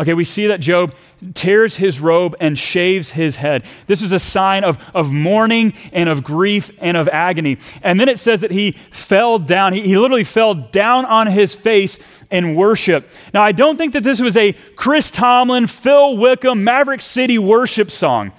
Okay, 0.00 0.14
we 0.14 0.22
see 0.22 0.46
that 0.46 0.60
Job 0.60 0.94
tears 1.34 1.74
his 1.76 2.00
robe 2.00 2.36
and 2.38 2.56
shaves 2.56 3.10
his 3.10 3.36
head. 3.36 3.64
This 3.88 4.00
is 4.00 4.12
a 4.12 4.20
sign 4.20 4.62
of, 4.62 4.78
of 4.94 5.12
mourning 5.12 5.74
and 5.92 6.08
of 6.08 6.22
grief 6.22 6.70
and 6.78 6.96
of 6.96 7.08
agony. 7.08 7.58
And 7.82 7.98
then 7.98 8.08
it 8.08 8.20
says 8.20 8.42
that 8.42 8.52
he 8.52 8.72
fell 8.92 9.40
down. 9.40 9.72
He, 9.72 9.82
he 9.82 9.98
literally 9.98 10.22
fell 10.22 10.54
down 10.54 11.04
on 11.04 11.26
his 11.26 11.52
face 11.52 11.98
in 12.30 12.54
worship. 12.54 13.08
Now, 13.34 13.42
I 13.42 13.50
don't 13.50 13.76
think 13.76 13.94
that 13.94 14.04
this 14.04 14.20
was 14.20 14.36
a 14.36 14.52
Chris 14.76 15.10
Tomlin, 15.10 15.66
Phil 15.66 16.16
Wickham, 16.16 16.62
Maverick 16.62 17.02
City 17.02 17.38
worship 17.38 17.90
song. 17.90 18.30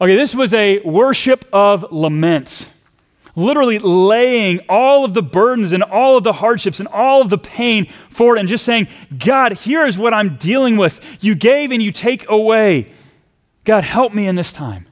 Okay, 0.00 0.16
this 0.16 0.34
was 0.34 0.52
a 0.52 0.80
worship 0.80 1.46
of 1.50 1.90
lament 1.90 2.68
literally 3.36 3.78
laying 3.78 4.60
all 4.68 5.04
of 5.04 5.14
the 5.14 5.22
burdens 5.22 5.72
and 5.72 5.82
all 5.82 6.16
of 6.16 6.24
the 6.24 6.34
hardships 6.34 6.78
and 6.78 6.88
all 6.88 7.20
of 7.20 7.30
the 7.30 7.38
pain 7.38 7.86
forward 8.10 8.38
and 8.38 8.48
just 8.48 8.64
saying, 8.64 8.88
God, 9.18 9.52
here 9.52 9.84
is 9.84 9.98
what 9.98 10.14
I'm 10.14 10.36
dealing 10.36 10.76
with. 10.76 11.00
You 11.20 11.34
gave 11.34 11.70
and 11.70 11.82
you 11.82 11.92
take 11.92 12.28
away. 12.28 12.92
God, 13.64 13.84
help 13.84 14.12
me 14.12 14.26
in 14.26 14.36
this 14.36 14.52
time. 14.52 14.86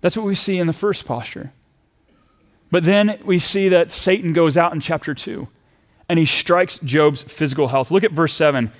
That's 0.00 0.16
what 0.16 0.26
we 0.26 0.34
see 0.34 0.58
in 0.58 0.66
the 0.66 0.72
first 0.72 1.06
posture. 1.06 1.52
But 2.70 2.84
then 2.84 3.20
we 3.24 3.38
see 3.38 3.68
that 3.68 3.90
Satan 3.90 4.32
goes 4.32 4.56
out 4.56 4.72
in 4.72 4.80
chapter 4.80 5.14
2 5.14 5.48
and 6.08 6.18
he 6.18 6.26
strikes 6.26 6.78
Job's 6.78 7.22
physical 7.22 7.68
health. 7.68 7.90
Look 7.90 8.04
at 8.04 8.12
verse 8.12 8.34
7. 8.34 8.70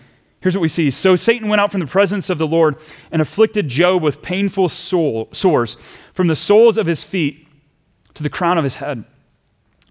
Here's 0.41 0.55
what 0.55 0.63
we 0.63 0.69
see. 0.69 0.91
So 0.91 1.17
Satan 1.17 1.49
went 1.49 1.61
out 1.61 1.71
from 1.71 1.81
the 1.81 1.87
presence 1.87 2.29
of 2.29 2.37
the 2.37 2.47
Lord 2.47 2.77
and 3.11 3.23
afflicted 3.23 3.69
Job 3.69 4.03
with 4.03 4.21
painful 4.21 4.69
sores 4.69 5.77
from 6.13 6.27
the 6.27 6.37
soles 6.37 6.77
of 6.77 6.87
his 6.87 7.03
feet 7.03 7.44
to 8.15 8.23
the 8.23 8.31
crown 8.31 8.59
of 8.59 8.65
his 8.65 8.77
head. 8.77 9.05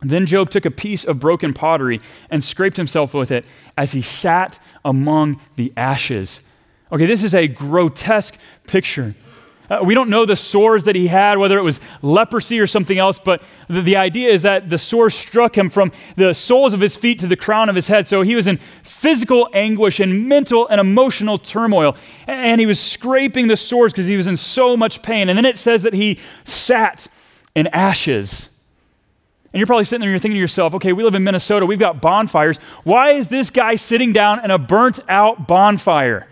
Then 0.02 0.26
Job 0.26 0.50
took 0.50 0.66
a 0.66 0.72
piece 0.72 1.06
of 1.06 1.20
broken 1.20 1.54
pottery 1.54 2.02
and 2.30 2.44
scraped 2.44 2.78
himself 2.78 3.14
with 3.14 3.32
it 3.32 3.46
as 3.78 3.94
he 3.94 4.02
sat 4.02 4.60
among 4.84 5.40
the 5.56 5.72
ashes. 5.78 6.42
Okay, 6.92 7.06
this 7.06 7.24
is 7.24 7.34
a 7.34 7.48
grotesque 7.48 8.38
picture. 8.68 9.16
Uh, 9.70 9.80
we 9.82 9.96
don't 9.96 10.10
know 10.10 10.26
the 10.26 10.36
sores 10.36 10.84
that 10.84 10.96
he 10.96 11.08
had, 11.08 11.38
whether 11.38 11.58
it 11.58 11.62
was 11.62 11.80
leprosy 12.02 12.60
or 12.60 12.68
something 12.68 12.98
else, 12.98 13.18
but 13.18 13.42
the, 13.70 13.82
the 13.82 13.96
idea 13.96 14.30
is 14.30 14.42
that 14.42 14.70
the 14.70 14.78
sores 14.78 15.16
struck 15.16 15.58
him 15.58 15.70
from 15.70 15.92
the 16.18 16.34
soles 16.34 16.74
of 16.74 16.82
his 16.82 16.98
feet 16.98 17.18
to 17.20 17.28
the 17.28 17.38
crown 17.38 17.70
of 17.70 17.76
his 17.76 17.88
head. 17.88 18.08
So 18.08 18.22
he 18.24 18.36
was 18.36 18.46
in 18.46 18.58
physical 18.84 19.50
anguish 19.54 20.02
and 20.02 20.28
mental 20.28 20.68
and 20.68 20.82
emotional 20.82 21.38
turmoil. 21.38 21.96
And 22.28 22.60
he 22.60 22.68
was 22.68 22.80
scraping 22.80 23.48
the 23.48 23.58
sores 23.58 23.94
because 23.94 24.06
he 24.06 24.18
was 24.18 24.28
in 24.28 24.36
so 24.36 24.76
much 24.76 25.02
pain. 25.02 25.30
And 25.30 25.38
then 25.38 25.46
it 25.46 25.58
says 25.58 25.82
that 25.84 25.94
he 25.94 26.20
sat 26.44 27.08
and 27.56 27.74
ashes. 27.74 28.50
And 29.54 29.60
you're 29.60 29.68
probably 29.68 29.86
sitting 29.86 30.02
there 30.02 30.10
and 30.10 30.14
you're 30.14 30.20
thinking 30.20 30.38
to 30.38 30.42
yourself, 30.42 30.74
okay, 30.76 30.94
we 30.94 31.04
live 31.04 31.14
in 31.14 31.24
Minnesota, 31.24 31.66
we've 31.66 31.78
got 31.78 32.02
bonfires. 32.02 32.58
Why 32.84 33.12
is 33.12 33.28
this 33.28 33.52
guy 33.52 33.76
sitting 33.76 34.12
down 34.12 34.44
in 34.44 34.50
a 34.50 34.58
burnt 34.58 35.00
out 35.08 35.48
bonfire? 35.48 36.28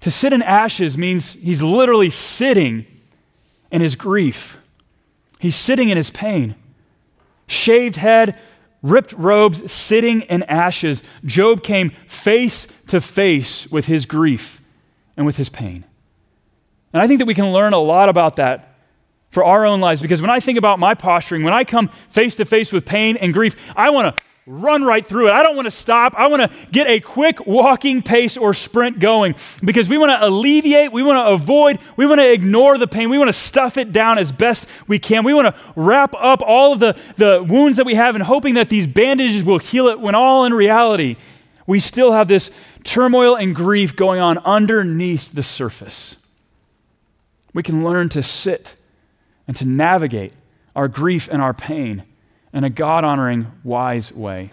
To 0.00 0.10
sit 0.10 0.34
in 0.34 0.42
ashes 0.42 0.98
means 0.98 1.32
he's 1.32 1.62
literally 1.62 2.10
sitting 2.10 2.84
in 3.70 3.80
his 3.80 3.96
grief, 3.96 4.58
he's 5.38 5.56
sitting 5.56 5.88
in 5.88 5.96
his 5.96 6.10
pain. 6.10 6.56
Shaved 7.46 7.96
head, 7.96 8.38
ripped 8.82 9.12
robes, 9.14 9.70
sitting 9.70 10.22
in 10.22 10.42
ashes. 10.44 11.02
Job 11.24 11.62
came 11.62 11.90
face 12.06 12.66
to 12.86 13.00
face 13.00 13.66
with 13.70 13.86
his 13.86 14.06
grief 14.06 14.62
and 15.16 15.26
with 15.26 15.36
his 15.36 15.48
pain. 15.48 15.84
And 16.92 17.02
I 17.02 17.06
think 17.06 17.18
that 17.18 17.26
we 17.26 17.34
can 17.34 17.52
learn 17.52 17.72
a 17.72 17.78
lot 17.78 18.08
about 18.08 18.36
that 18.36 18.73
for 19.34 19.44
our 19.44 19.66
own 19.66 19.80
lives. 19.80 20.00
Because 20.00 20.22
when 20.22 20.30
I 20.30 20.40
think 20.40 20.56
about 20.56 20.78
my 20.78 20.94
posturing, 20.94 21.42
when 21.42 21.52
I 21.52 21.64
come 21.64 21.88
face 22.08 22.36
to 22.36 22.44
face 22.44 22.72
with 22.72 22.86
pain 22.86 23.16
and 23.16 23.34
grief, 23.34 23.56
I 23.76 23.90
want 23.90 24.16
to 24.16 24.22
run 24.46 24.84
right 24.84 25.04
through 25.04 25.28
it. 25.28 25.32
I 25.32 25.42
don't 25.42 25.56
want 25.56 25.66
to 25.66 25.70
stop. 25.70 26.14
I 26.14 26.28
want 26.28 26.42
to 26.42 26.68
get 26.70 26.86
a 26.86 27.00
quick 27.00 27.46
walking 27.46 28.02
pace 28.02 28.36
or 28.36 28.52
sprint 28.54 29.00
going 29.00 29.34
because 29.64 29.88
we 29.88 29.98
want 29.98 30.10
to 30.10 30.26
alleviate, 30.26 30.92
we 30.92 31.02
want 31.02 31.26
to 31.26 31.32
avoid, 31.32 31.78
we 31.96 32.06
want 32.06 32.20
to 32.20 32.30
ignore 32.30 32.76
the 32.78 32.86
pain. 32.86 33.10
We 33.10 33.18
want 33.18 33.28
to 33.28 33.32
stuff 33.32 33.76
it 33.76 33.92
down 33.92 34.18
as 34.18 34.32
best 34.32 34.66
we 34.86 34.98
can. 34.98 35.24
We 35.24 35.34
want 35.34 35.54
to 35.54 35.60
wrap 35.76 36.14
up 36.14 36.42
all 36.46 36.74
of 36.74 36.80
the, 36.80 36.96
the 37.16 37.42
wounds 37.42 37.78
that 37.78 37.86
we 37.86 37.94
have 37.94 38.14
and 38.14 38.22
hoping 38.22 38.54
that 38.54 38.68
these 38.68 38.86
bandages 38.86 39.42
will 39.42 39.58
heal 39.58 39.88
it 39.88 39.98
when 39.98 40.14
all 40.14 40.44
in 40.44 40.52
reality, 40.52 41.16
we 41.66 41.80
still 41.80 42.12
have 42.12 42.28
this 42.28 42.50
turmoil 42.84 43.36
and 43.36 43.54
grief 43.54 43.96
going 43.96 44.20
on 44.20 44.38
underneath 44.38 45.32
the 45.32 45.42
surface. 45.42 46.16
We 47.54 47.62
can 47.62 47.82
learn 47.82 48.10
to 48.10 48.22
sit 48.22 48.76
and 49.46 49.56
to 49.56 49.64
navigate 49.64 50.32
our 50.74 50.88
grief 50.88 51.28
and 51.30 51.40
our 51.40 51.54
pain 51.54 52.04
in 52.52 52.64
a 52.64 52.70
God 52.70 53.04
honoring, 53.04 53.50
wise 53.62 54.12
way. 54.12 54.50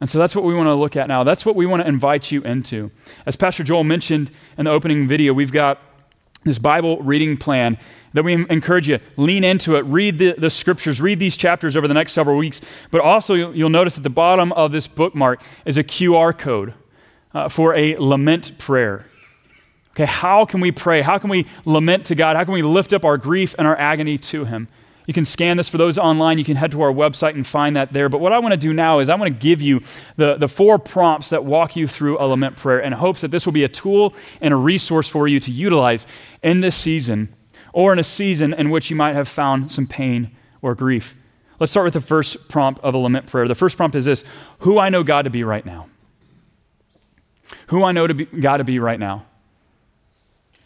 And 0.00 0.08
so 0.08 0.18
that's 0.18 0.34
what 0.34 0.44
we 0.44 0.54
want 0.54 0.68
to 0.68 0.74
look 0.74 0.96
at 0.96 1.08
now. 1.08 1.24
That's 1.24 1.44
what 1.44 1.56
we 1.56 1.66
want 1.66 1.82
to 1.82 1.88
invite 1.88 2.30
you 2.32 2.40
into. 2.42 2.90
As 3.26 3.36
Pastor 3.36 3.62
Joel 3.62 3.84
mentioned 3.84 4.30
in 4.56 4.64
the 4.64 4.70
opening 4.70 5.06
video, 5.06 5.34
we've 5.34 5.52
got 5.52 5.78
this 6.44 6.58
Bible 6.58 7.02
reading 7.02 7.36
plan 7.36 7.76
that 8.12 8.24
we 8.24 8.32
encourage 8.32 8.88
you 8.88 8.98
lean 9.16 9.44
into 9.44 9.76
it 9.76 9.82
read 9.82 10.18
the, 10.18 10.32
the 10.32 10.50
scriptures 10.50 11.00
read 11.00 11.18
these 11.18 11.36
chapters 11.36 11.76
over 11.76 11.86
the 11.86 11.94
next 11.94 12.12
several 12.12 12.36
weeks 12.36 12.60
but 12.90 13.00
also 13.00 13.34
you'll, 13.34 13.54
you'll 13.54 13.70
notice 13.70 13.96
at 13.96 14.02
the 14.02 14.10
bottom 14.10 14.52
of 14.52 14.72
this 14.72 14.88
bookmark 14.88 15.40
is 15.64 15.76
a 15.76 15.84
qr 15.84 16.36
code 16.36 16.74
uh, 17.34 17.48
for 17.48 17.74
a 17.74 17.94
lament 17.96 18.56
prayer 18.58 19.06
Okay, 19.92 20.06
how 20.06 20.44
can 20.44 20.60
we 20.60 20.70
pray? 20.70 21.02
How 21.02 21.18
can 21.18 21.30
we 21.30 21.46
lament 21.64 22.06
to 22.06 22.14
God? 22.14 22.36
How 22.36 22.44
can 22.44 22.54
we 22.54 22.62
lift 22.62 22.92
up 22.92 23.04
our 23.04 23.18
grief 23.18 23.54
and 23.58 23.66
our 23.66 23.76
agony 23.76 24.18
to 24.18 24.44
Him? 24.44 24.68
You 25.06 25.14
can 25.14 25.24
scan 25.24 25.56
this 25.56 25.68
for 25.68 25.76
those 25.76 25.98
online. 25.98 26.38
You 26.38 26.44
can 26.44 26.54
head 26.54 26.70
to 26.72 26.82
our 26.82 26.92
website 26.92 27.34
and 27.34 27.44
find 27.44 27.74
that 27.74 27.92
there. 27.92 28.08
But 28.08 28.20
what 28.20 28.32
I 28.32 28.38
want 28.38 28.52
to 28.52 28.56
do 28.56 28.72
now 28.72 29.00
is 29.00 29.08
I 29.08 29.16
want 29.16 29.32
to 29.32 29.36
give 29.36 29.60
you 29.60 29.80
the, 30.14 30.36
the 30.36 30.46
four 30.46 30.78
prompts 30.78 31.30
that 31.30 31.44
walk 31.44 31.74
you 31.74 31.88
through 31.88 32.18
a 32.20 32.26
lament 32.26 32.56
prayer 32.56 32.78
in 32.78 32.92
hopes 32.92 33.22
that 33.22 33.32
this 33.32 33.44
will 33.44 33.52
be 33.52 33.64
a 33.64 33.68
tool 33.68 34.14
and 34.40 34.54
a 34.54 34.56
resource 34.56 35.08
for 35.08 35.26
you 35.26 35.40
to 35.40 35.50
utilize 35.50 36.06
in 36.44 36.60
this 36.60 36.76
season 36.76 37.34
or 37.72 37.92
in 37.92 37.98
a 37.98 38.04
season 38.04 38.54
in 38.54 38.70
which 38.70 38.88
you 38.90 38.94
might 38.94 39.14
have 39.14 39.26
found 39.26 39.72
some 39.72 39.86
pain 39.86 40.30
or 40.62 40.76
grief. 40.76 41.16
Let's 41.58 41.72
start 41.72 41.84
with 41.84 41.94
the 41.94 42.00
first 42.00 42.48
prompt 42.48 42.80
of 42.84 42.94
a 42.94 42.98
lament 42.98 43.26
prayer. 43.26 43.48
The 43.48 43.56
first 43.56 43.76
prompt 43.76 43.96
is 43.96 44.04
this 44.04 44.24
Who 44.60 44.78
I 44.78 44.90
know 44.90 45.02
God 45.02 45.22
to 45.22 45.30
be 45.30 45.42
right 45.42 45.66
now. 45.66 45.88
Who 47.66 47.82
I 47.82 47.90
know 47.90 48.06
to 48.06 48.14
be, 48.14 48.26
God 48.26 48.58
to 48.58 48.64
be 48.64 48.78
right 48.78 49.00
now. 49.00 49.26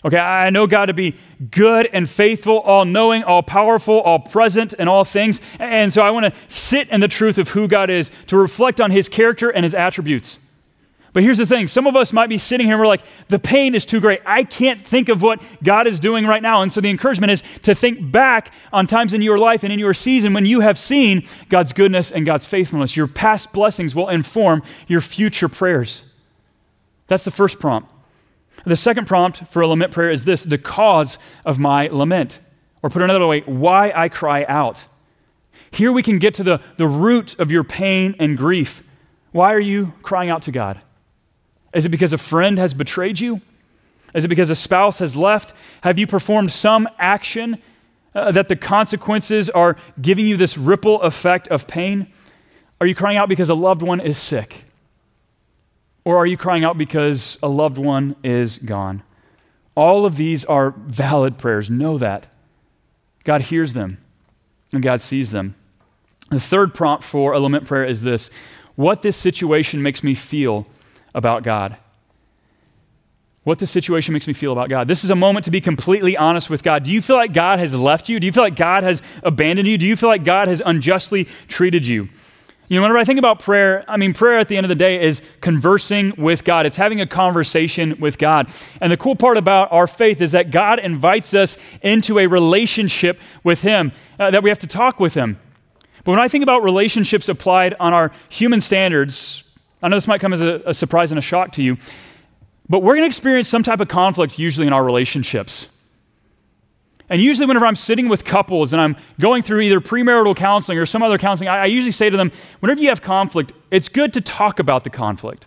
Okay, 0.04 0.18
I 0.18 0.50
know 0.50 0.66
God 0.66 0.86
to 0.86 0.92
be 0.92 1.16
good 1.50 1.88
and 1.92 2.08
faithful, 2.08 2.58
all 2.60 2.84
knowing, 2.84 3.24
all 3.24 3.42
powerful, 3.42 4.00
all 4.00 4.18
present 4.18 4.74
in 4.74 4.86
all 4.86 5.04
things. 5.04 5.40
And 5.58 5.90
so 5.90 6.02
I 6.02 6.10
want 6.10 6.26
to 6.26 6.32
sit 6.48 6.90
in 6.90 7.00
the 7.00 7.08
truth 7.08 7.38
of 7.38 7.48
who 7.48 7.66
God 7.66 7.88
is, 7.88 8.10
to 8.26 8.36
reflect 8.36 8.82
on 8.82 8.90
his 8.90 9.08
character 9.08 9.48
and 9.48 9.64
his 9.64 9.74
attributes. 9.74 10.38
But 11.14 11.22
here's 11.22 11.38
the 11.38 11.46
thing 11.46 11.68
some 11.68 11.86
of 11.86 11.96
us 11.96 12.12
might 12.12 12.28
be 12.28 12.38
sitting 12.38 12.66
here 12.66 12.74
and 12.74 12.80
we're 12.80 12.88
like, 12.88 13.04
the 13.28 13.38
pain 13.38 13.74
is 13.74 13.86
too 13.86 14.00
great. 14.00 14.20
I 14.26 14.42
can't 14.42 14.80
think 14.80 15.08
of 15.08 15.22
what 15.22 15.40
God 15.62 15.86
is 15.86 16.00
doing 16.00 16.26
right 16.26 16.42
now. 16.42 16.60
And 16.60 16.72
so 16.72 16.80
the 16.82 16.90
encouragement 16.90 17.30
is 17.30 17.42
to 17.62 17.74
think 17.74 18.10
back 18.10 18.52
on 18.72 18.86
times 18.86 19.14
in 19.14 19.22
your 19.22 19.38
life 19.38 19.62
and 19.62 19.72
in 19.72 19.78
your 19.78 19.94
season 19.94 20.34
when 20.34 20.44
you 20.44 20.60
have 20.60 20.76
seen 20.76 21.26
God's 21.48 21.72
goodness 21.72 22.10
and 22.10 22.26
God's 22.26 22.46
faithfulness. 22.46 22.96
Your 22.96 23.06
past 23.06 23.52
blessings 23.52 23.94
will 23.94 24.08
inform 24.08 24.64
your 24.88 25.00
future 25.00 25.48
prayers. 25.48 26.02
That's 27.06 27.24
the 27.24 27.30
first 27.30 27.60
prompt. 27.60 27.93
The 28.64 28.76
second 28.76 29.06
prompt 29.06 29.46
for 29.48 29.62
a 29.62 29.68
lament 29.68 29.92
prayer 29.92 30.10
is 30.10 30.24
this 30.24 30.42
the 30.42 30.58
cause 30.58 31.18
of 31.44 31.58
my 31.58 31.88
lament. 31.88 32.40
Or 32.82 32.90
put 32.90 33.02
another 33.02 33.26
way, 33.26 33.40
why 33.40 33.92
I 33.94 34.08
cry 34.08 34.44
out. 34.44 34.82
Here 35.70 35.90
we 35.90 36.02
can 36.02 36.18
get 36.18 36.34
to 36.34 36.42
the, 36.42 36.60
the 36.76 36.86
root 36.86 37.38
of 37.38 37.50
your 37.50 37.64
pain 37.64 38.14
and 38.18 38.36
grief. 38.36 38.82
Why 39.32 39.52
are 39.52 39.60
you 39.60 39.92
crying 40.02 40.30
out 40.30 40.42
to 40.42 40.52
God? 40.52 40.80
Is 41.72 41.84
it 41.84 41.88
because 41.88 42.12
a 42.12 42.18
friend 42.18 42.58
has 42.58 42.72
betrayed 42.72 43.20
you? 43.20 43.40
Is 44.14 44.24
it 44.24 44.28
because 44.28 44.48
a 44.48 44.54
spouse 44.54 45.00
has 45.00 45.16
left? 45.16 45.54
Have 45.82 45.98
you 45.98 46.06
performed 46.06 46.52
some 46.52 46.88
action 46.98 47.60
uh, 48.14 48.30
that 48.30 48.48
the 48.48 48.56
consequences 48.56 49.50
are 49.50 49.76
giving 50.00 50.26
you 50.26 50.36
this 50.36 50.56
ripple 50.56 51.02
effect 51.02 51.48
of 51.48 51.66
pain? 51.66 52.06
Are 52.80 52.86
you 52.86 52.94
crying 52.94 53.16
out 53.16 53.28
because 53.28 53.50
a 53.50 53.54
loved 53.54 53.82
one 53.82 54.00
is 54.00 54.16
sick? 54.18 54.63
Or 56.04 56.18
are 56.18 56.26
you 56.26 56.36
crying 56.36 56.64
out 56.64 56.76
because 56.76 57.38
a 57.42 57.48
loved 57.48 57.78
one 57.78 58.16
is 58.22 58.58
gone? 58.58 59.02
All 59.74 60.04
of 60.04 60.16
these 60.16 60.44
are 60.44 60.70
valid 60.70 61.38
prayers. 61.38 61.70
Know 61.70 61.98
that. 61.98 62.26
God 63.24 63.40
hears 63.42 63.72
them 63.72 63.98
and 64.72 64.82
God 64.82 65.00
sees 65.00 65.30
them. 65.30 65.54
The 66.30 66.40
third 66.40 66.74
prompt 66.74 67.04
for 67.04 67.32
a 67.32 67.40
lament 67.40 67.66
prayer 67.66 67.84
is 67.84 68.02
this 68.02 68.30
What 68.76 69.02
this 69.02 69.16
situation 69.16 69.82
makes 69.82 70.02
me 70.02 70.14
feel 70.14 70.66
about 71.14 71.42
God. 71.42 71.76
What 73.44 73.58
this 73.58 73.70
situation 73.70 74.14
makes 74.14 74.26
me 74.26 74.32
feel 74.32 74.52
about 74.52 74.70
God. 74.70 74.88
This 74.88 75.04
is 75.04 75.10
a 75.10 75.14
moment 75.14 75.44
to 75.44 75.50
be 75.50 75.60
completely 75.60 76.16
honest 76.16 76.48
with 76.48 76.62
God. 76.62 76.82
Do 76.82 76.90
you 76.90 77.02
feel 77.02 77.16
like 77.16 77.34
God 77.34 77.58
has 77.58 77.78
left 77.78 78.08
you? 78.08 78.18
Do 78.18 78.26
you 78.26 78.32
feel 78.32 78.42
like 78.42 78.56
God 78.56 78.84
has 78.84 79.02
abandoned 79.22 79.68
you? 79.68 79.76
Do 79.76 79.86
you 79.86 79.96
feel 79.96 80.08
like 80.08 80.24
God 80.24 80.48
has 80.48 80.62
unjustly 80.64 81.28
treated 81.46 81.86
you? 81.86 82.08
You 82.66 82.76
know, 82.76 82.82
whenever 82.82 82.98
I 82.98 83.04
think 83.04 83.18
about 83.18 83.40
prayer, 83.40 83.84
I 83.86 83.98
mean, 83.98 84.14
prayer 84.14 84.38
at 84.38 84.48
the 84.48 84.56
end 84.56 84.64
of 84.64 84.68
the 84.68 84.74
day 84.74 85.02
is 85.02 85.20
conversing 85.42 86.14
with 86.16 86.44
God. 86.44 86.64
It's 86.64 86.78
having 86.78 87.00
a 87.00 87.06
conversation 87.06 88.00
with 88.00 88.16
God. 88.16 88.54
And 88.80 88.90
the 88.90 88.96
cool 88.96 89.16
part 89.16 89.36
about 89.36 89.70
our 89.70 89.86
faith 89.86 90.22
is 90.22 90.32
that 90.32 90.50
God 90.50 90.78
invites 90.78 91.34
us 91.34 91.58
into 91.82 92.18
a 92.18 92.26
relationship 92.26 93.20
with 93.42 93.60
Him, 93.60 93.92
uh, 94.18 94.30
that 94.30 94.42
we 94.42 94.48
have 94.48 94.58
to 94.60 94.66
talk 94.66 94.98
with 94.98 95.12
Him. 95.12 95.38
But 96.04 96.12
when 96.12 96.20
I 96.20 96.28
think 96.28 96.42
about 96.42 96.62
relationships 96.62 97.28
applied 97.28 97.74
on 97.74 97.92
our 97.92 98.12
human 98.30 98.62
standards, 98.62 99.44
I 99.82 99.88
know 99.88 99.96
this 99.96 100.08
might 100.08 100.22
come 100.22 100.32
as 100.32 100.40
a, 100.40 100.62
a 100.64 100.72
surprise 100.72 101.12
and 101.12 101.18
a 101.18 101.22
shock 101.22 101.52
to 101.52 101.62
you, 101.62 101.76
but 102.68 102.80
we're 102.80 102.94
going 102.94 103.02
to 103.02 103.06
experience 103.06 103.46
some 103.46 103.62
type 103.62 103.80
of 103.80 103.88
conflict 103.88 104.38
usually 104.38 104.66
in 104.66 104.72
our 104.72 104.84
relationships. 104.84 105.68
And 107.10 107.20
usually, 107.20 107.46
whenever 107.46 107.66
I'm 107.66 107.76
sitting 107.76 108.08
with 108.08 108.24
couples 108.24 108.72
and 108.72 108.80
I'm 108.80 108.96
going 109.20 109.42
through 109.42 109.60
either 109.60 109.78
premarital 109.80 110.36
counseling 110.36 110.78
or 110.78 110.86
some 110.86 111.02
other 111.02 111.18
counseling, 111.18 111.48
I, 111.48 111.62
I, 111.62 111.66
usually 111.66 111.90
say 111.90 112.08
to 112.08 112.16
them, 112.16 112.32
whenever 112.60 112.80
you 112.80 112.88
have 112.88 113.02
conflict, 113.02 113.52
it's 113.70 113.90
good 113.90 114.14
to 114.14 114.22
talk 114.22 114.58
about 114.58 114.84
the 114.84 114.90
conflict. 114.90 115.46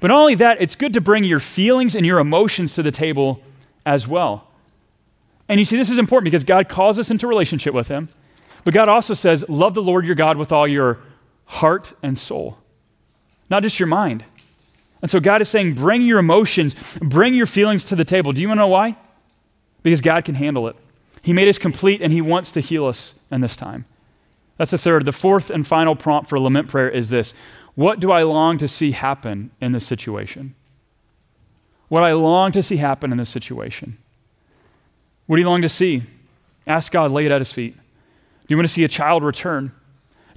But 0.00 0.08
not 0.08 0.18
only 0.18 0.36
that, 0.36 0.62
it's 0.62 0.76
good 0.76 0.94
to 0.94 1.00
bring 1.00 1.24
your 1.24 1.40
feelings 1.40 1.96
and 1.96 2.06
your 2.06 2.20
emotions 2.20 2.74
to 2.74 2.84
the 2.84 2.92
table 2.92 3.42
as 3.84 4.06
well. 4.06 4.46
And 5.48 5.58
you 5.58 5.64
see, 5.64 5.76
this 5.76 5.90
is 5.90 5.98
important 5.98 6.26
because 6.26 6.44
God 6.44 6.68
calls 6.68 7.00
us 7.00 7.10
into 7.10 7.26
relationship 7.26 7.74
with 7.74 7.88
Him. 7.88 8.08
But 8.64 8.74
God 8.74 8.88
also 8.88 9.14
says, 9.14 9.48
love 9.48 9.74
the 9.74 9.82
Lord 9.82 10.06
your 10.06 10.14
God 10.14 10.36
with 10.36 10.52
all 10.52 10.68
your 10.68 11.00
heart 11.46 11.94
and 12.02 12.16
soul, 12.16 12.58
not 13.50 13.62
just 13.62 13.80
your 13.80 13.86
mind. 13.86 14.24
And 15.00 15.10
so 15.10 15.18
God 15.18 15.40
is 15.40 15.48
saying, 15.48 15.74
bring 15.74 16.02
your 16.02 16.18
emotions, 16.18 16.76
bring 17.00 17.34
your 17.34 17.46
feelings 17.46 17.84
to 17.86 17.96
the 17.96 18.04
table. 18.04 18.32
Do 18.32 18.42
you 18.42 18.48
want 18.48 18.58
to 18.58 18.62
know 18.62 18.68
why? 18.68 18.96
Because 19.82 20.00
God 20.00 20.24
can 20.24 20.34
handle 20.34 20.68
it. 20.68 20.76
He 21.22 21.32
made 21.32 21.48
us 21.48 21.58
complete 21.58 22.00
and 22.00 22.12
He 22.12 22.20
wants 22.20 22.50
to 22.52 22.60
heal 22.60 22.86
us 22.86 23.14
in 23.30 23.40
this 23.40 23.56
time. 23.56 23.84
That's 24.56 24.72
the 24.72 24.78
third. 24.78 25.04
The 25.04 25.12
fourth 25.12 25.50
and 25.50 25.66
final 25.66 25.96
prompt 25.96 26.28
for 26.28 26.38
lament 26.38 26.68
prayer 26.68 26.90
is 26.90 27.08
this 27.08 27.32
What 27.74 28.00
do 28.00 28.10
I 28.10 28.22
long 28.22 28.58
to 28.58 28.68
see 28.68 28.90
happen 28.90 29.50
in 29.60 29.72
this 29.72 29.86
situation? 29.86 30.54
What 31.88 32.02
I 32.02 32.12
long 32.12 32.52
to 32.52 32.62
see 32.62 32.76
happen 32.76 33.12
in 33.12 33.18
this 33.18 33.30
situation. 33.30 33.96
What 35.26 35.36
do 35.36 35.42
you 35.42 35.48
long 35.48 35.62
to 35.62 35.68
see? 35.68 36.02
Ask 36.66 36.92
God, 36.92 37.10
lay 37.10 37.24
it 37.24 37.32
at 37.32 37.40
His 37.40 37.52
feet. 37.52 37.74
Do 37.74 38.46
you 38.48 38.56
want 38.56 38.68
to 38.68 38.72
see 38.72 38.84
a 38.84 38.88
child 38.88 39.22
return? 39.22 39.72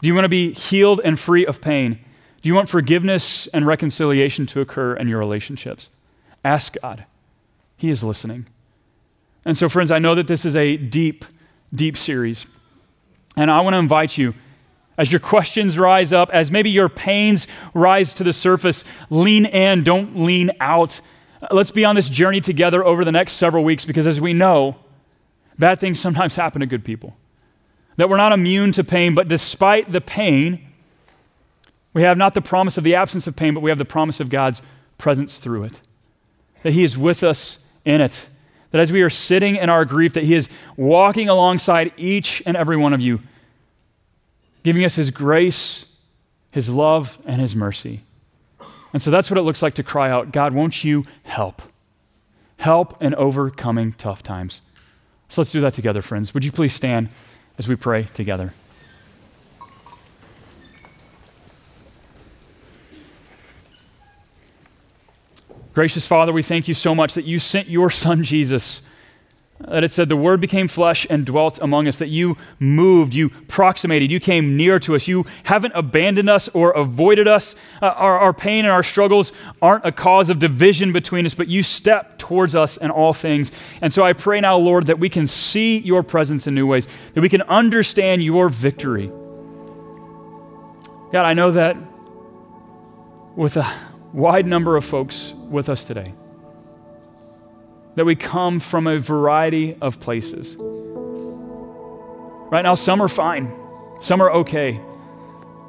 Do 0.01 0.07
you 0.07 0.15
want 0.15 0.25
to 0.25 0.29
be 0.29 0.53
healed 0.53 1.01
and 1.03 1.19
free 1.19 1.45
of 1.45 1.61
pain? 1.61 1.99
Do 2.41 2.49
you 2.49 2.55
want 2.55 2.69
forgiveness 2.69 3.47
and 3.47 3.65
reconciliation 3.67 4.45
to 4.47 4.61
occur 4.61 4.95
in 4.95 5.07
your 5.07 5.19
relationships? 5.19 5.89
Ask 6.43 6.75
God. 6.81 7.05
He 7.77 7.89
is 7.89 8.03
listening. 8.03 8.47
And 9.45 9.57
so, 9.57 9.69
friends, 9.69 9.91
I 9.91 9.99
know 9.99 10.15
that 10.15 10.27
this 10.27 10.45
is 10.45 10.55
a 10.55 10.77
deep, 10.77 11.25
deep 11.73 11.97
series. 11.97 12.45
And 13.35 13.49
I 13.49 13.61
want 13.61 13.73
to 13.73 13.79
invite 13.79 14.17
you, 14.17 14.33
as 14.97 15.11
your 15.11 15.19
questions 15.19 15.77
rise 15.77 16.13
up, 16.13 16.29
as 16.31 16.51
maybe 16.51 16.69
your 16.69 16.89
pains 16.89 17.47
rise 17.73 18.13
to 18.15 18.23
the 18.23 18.33
surface, 18.33 18.83
lean 19.09 19.45
in, 19.45 19.83
don't 19.83 20.17
lean 20.17 20.51
out. 20.59 21.01
Let's 21.49 21.71
be 21.71 21.85
on 21.85 21.95
this 21.95 22.09
journey 22.09 22.41
together 22.41 22.85
over 22.85 23.03
the 23.03 23.11
next 23.11 23.33
several 23.33 23.63
weeks 23.63 23.85
because, 23.85 24.05
as 24.05 24.21
we 24.21 24.33
know, 24.33 24.75
bad 25.57 25.79
things 25.79 25.99
sometimes 25.99 26.35
happen 26.35 26.59
to 26.59 26.67
good 26.67 26.85
people. 26.85 27.15
That 27.95 28.09
we're 28.09 28.17
not 28.17 28.31
immune 28.31 28.73
to 28.73 28.83
pain, 28.83 29.15
but 29.15 29.27
despite 29.27 29.91
the 29.91 30.01
pain, 30.01 30.67
we 31.93 32.03
have 32.03 32.17
not 32.17 32.33
the 32.33 32.41
promise 32.41 32.77
of 32.77 32.83
the 32.83 32.95
absence 32.95 33.27
of 33.27 33.35
pain, 33.35 33.53
but 33.53 33.61
we 33.61 33.71
have 33.71 33.79
the 33.79 33.85
promise 33.85 34.19
of 34.19 34.29
God's 34.29 34.61
presence 34.97 35.39
through 35.39 35.63
it. 35.63 35.81
That 36.63 36.73
He 36.73 36.83
is 36.83 36.97
with 36.97 37.23
us 37.23 37.59
in 37.85 38.01
it. 38.01 38.27
That 38.71 38.81
as 38.81 38.91
we 38.91 39.01
are 39.01 39.09
sitting 39.09 39.57
in 39.57 39.69
our 39.69 39.85
grief, 39.85 40.13
that 40.13 40.23
He 40.23 40.33
is 40.33 40.49
walking 40.77 41.29
alongside 41.29 41.93
each 41.97 42.41
and 42.45 42.57
every 42.57 42.77
one 42.77 42.93
of 42.93 43.01
you, 43.01 43.19
giving 44.63 44.83
us 44.83 44.95
His 44.95 45.11
grace, 45.11 45.85
His 46.51 46.69
love, 46.69 47.17
and 47.25 47.41
His 47.41 47.55
mercy. 47.55 48.01
And 48.93 49.01
so 49.01 49.11
that's 49.11 49.29
what 49.29 49.37
it 49.37 49.43
looks 49.43 49.61
like 49.61 49.75
to 49.75 49.83
cry 49.83 50.09
out 50.09 50.31
God, 50.31 50.53
won't 50.53 50.83
you 50.83 51.05
help? 51.23 51.61
Help 52.57 53.01
in 53.01 53.15
overcoming 53.15 53.93
tough 53.93 54.23
times. 54.23 54.61
So 55.29 55.41
let's 55.41 55.51
do 55.51 55.61
that 55.61 55.73
together, 55.73 56.01
friends. 56.01 56.33
Would 56.33 56.43
you 56.43 56.51
please 56.51 56.73
stand 56.73 57.09
as 57.57 57.67
we 57.67 57.75
pray 57.75 58.03
together? 58.03 58.53
Gracious 65.73 66.05
Father, 66.05 66.33
we 66.33 66.43
thank 66.43 66.67
you 66.67 66.73
so 66.73 66.93
much 66.93 67.13
that 67.13 67.23
you 67.23 67.39
sent 67.39 67.69
your 67.69 67.89
Son 67.89 68.23
Jesus. 68.23 68.81
That 69.59 69.83
it 69.83 69.91
said, 69.91 70.09
the 70.09 70.17
Word 70.17 70.41
became 70.41 70.67
flesh 70.67 71.07
and 71.09 71.25
dwelt 71.25 71.59
among 71.61 71.87
us, 71.87 71.99
that 71.99 72.09
you 72.09 72.35
moved, 72.59 73.13
you 73.13 73.29
proximated, 73.29 74.11
you 74.11 74.19
came 74.19 74.57
near 74.57 74.79
to 74.79 74.95
us. 74.95 75.07
You 75.07 75.25
haven't 75.43 75.73
abandoned 75.75 76.29
us 76.29 76.49
or 76.49 76.71
avoided 76.71 77.27
us. 77.27 77.55
Uh, 77.81 77.85
our, 77.87 78.17
our 78.17 78.33
pain 78.33 78.65
and 78.65 78.71
our 78.71 78.83
struggles 78.83 79.31
aren't 79.61 79.85
a 79.85 79.91
cause 79.91 80.29
of 80.29 80.39
division 80.39 80.91
between 80.91 81.25
us, 81.25 81.35
but 81.35 81.47
you 81.47 81.63
step 81.63 82.17
towards 82.17 82.53
us 82.53 82.75
in 82.75 82.89
all 82.91 83.13
things. 83.13 83.51
And 83.81 83.93
so 83.93 84.03
I 84.03 84.13
pray 84.13 84.41
now, 84.41 84.57
Lord, 84.57 84.87
that 84.87 84.99
we 84.99 85.09
can 85.09 85.27
see 85.27 85.77
your 85.77 86.03
presence 86.03 86.47
in 86.47 86.55
new 86.55 86.67
ways, 86.67 86.87
that 87.13 87.21
we 87.21 87.29
can 87.29 87.43
understand 87.43 88.23
your 88.23 88.49
victory. 88.49 89.07
God, 91.13 91.25
I 91.25 91.33
know 91.33 91.51
that 91.51 91.77
with 93.35 93.57
a 93.57 93.90
wide 94.13 94.45
number 94.45 94.75
of 94.75 94.85
folks 94.85 95.33
with 95.49 95.69
us 95.69 95.83
today. 95.83 96.13
That 97.95 98.05
we 98.05 98.15
come 98.15 98.59
from 98.59 98.87
a 98.87 98.97
variety 98.99 99.75
of 99.81 99.99
places. 99.99 100.55
Right 102.49 102.63
now, 102.63 102.75
some 102.75 103.01
are 103.01 103.07
fine, 103.07 103.51
some 103.99 104.21
are 104.21 104.31
okay, 104.31 104.81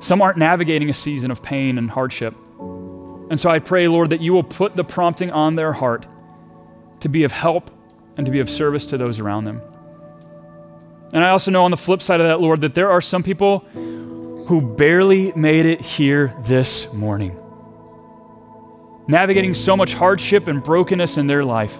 some 0.01 0.21
aren't 0.21 0.39
navigating 0.39 0.91
a 0.91 0.95
season 0.95 1.31
of 1.31 1.43
pain 1.43 1.79
and 1.79 1.91
hardship. 1.91 2.35
And 2.59 3.39
so 3.39 3.49
I 3.51 3.61
pray, 3.61 3.89
Lord, 3.89 4.11
that 4.11 4.21
you 4.21 4.33
will 4.33 4.43
put 4.43 4.77
the 4.77 4.85
prompting 4.85 5.31
on 5.31 5.55
their 5.55 5.73
heart 5.73 6.07
to 7.01 7.09
be 7.09 7.25
of 7.25 7.33
help 7.33 7.71
and 8.17 8.27
to 8.27 8.33
be 8.33 8.41
of 8.41 8.51
service 8.51 8.87
to 8.87 8.99
those 8.99 9.21
around 9.21 9.45
them. 9.45 9.61
And 11.13 11.23
I 11.23 11.31
also 11.31 11.51
know 11.51 11.65
on 11.65 11.71
the 11.71 11.77
flip 11.77 12.03
side 12.03 12.21
of 12.21 12.27
that, 12.27 12.41
Lord, 12.41 12.63
that 12.63 12.75
there 12.75 12.91
are 12.91 13.01
some 13.01 13.23
people 13.23 13.61
who 14.49 14.61
barely 14.61 15.33
made 15.33 15.67
it 15.67 15.81
here 15.81 16.35
this 16.43 16.93
morning 16.93 17.39
navigating 19.07 19.55
so 19.55 19.77
much 19.77 19.95
hardship 19.95 20.49
and 20.49 20.63
brokenness 20.63 21.17
in 21.17 21.27
their 21.27 21.45
life. 21.45 21.79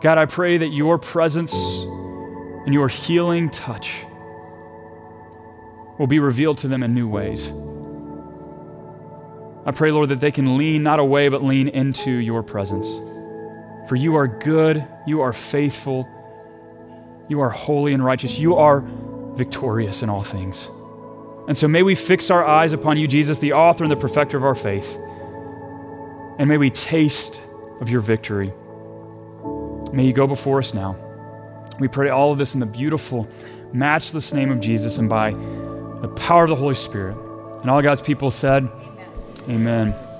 God, 0.00 0.18
I 0.18 0.26
pray 0.26 0.58
that 0.58 0.68
your 0.68 0.98
presence 0.98 1.54
and 1.54 2.74
your 2.74 2.88
healing 2.88 3.50
touch 3.50 4.04
will 5.98 6.08
be 6.08 6.18
revealed 6.18 6.58
to 6.58 6.68
them 6.68 6.82
in 6.82 6.94
new 6.94 7.08
ways. 7.08 7.52
I 9.64 9.70
pray, 9.70 9.92
Lord, 9.92 10.08
that 10.08 10.20
they 10.20 10.32
can 10.32 10.56
lean 10.56 10.82
not 10.82 10.98
away, 10.98 11.28
but 11.28 11.44
lean 11.44 11.68
into 11.68 12.10
your 12.10 12.42
presence. 12.42 12.88
For 13.88 13.94
you 13.94 14.16
are 14.16 14.26
good, 14.26 14.84
you 15.06 15.20
are 15.20 15.32
faithful, 15.32 16.08
you 17.28 17.40
are 17.40 17.50
holy 17.50 17.94
and 17.94 18.04
righteous, 18.04 18.38
you 18.38 18.56
are 18.56 18.84
victorious 19.34 20.02
in 20.02 20.10
all 20.10 20.24
things. 20.24 20.68
And 21.46 21.56
so 21.56 21.68
may 21.68 21.82
we 21.82 21.94
fix 21.94 22.30
our 22.30 22.44
eyes 22.44 22.72
upon 22.72 22.96
you, 22.96 23.06
Jesus, 23.06 23.38
the 23.38 23.52
author 23.52 23.84
and 23.84 23.90
the 23.90 23.96
perfecter 23.96 24.36
of 24.36 24.44
our 24.44 24.54
faith. 24.54 24.98
And 26.38 26.48
may 26.48 26.56
we 26.56 26.70
taste 26.70 27.40
of 27.80 27.90
your 27.90 28.00
victory. 28.00 28.52
May 29.92 30.06
you 30.06 30.12
go 30.12 30.26
before 30.26 30.58
us 30.58 30.72
now. 30.72 30.96
We 31.78 31.88
pray 31.88 32.08
all 32.08 32.32
of 32.32 32.38
this 32.38 32.54
in 32.54 32.60
the 32.60 32.66
beautiful, 32.66 33.28
matchless 33.72 34.32
name 34.32 34.50
of 34.50 34.60
Jesus 34.60 34.98
and 34.98 35.08
by 35.08 35.32
the 35.32 36.12
power 36.16 36.44
of 36.44 36.50
the 36.50 36.56
Holy 36.56 36.74
Spirit. 36.74 37.16
And 37.60 37.70
all 37.70 37.82
God's 37.82 38.02
people 38.02 38.30
said, 38.30 38.64
Amen. 39.48 39.94
Amen. 39.94 40.11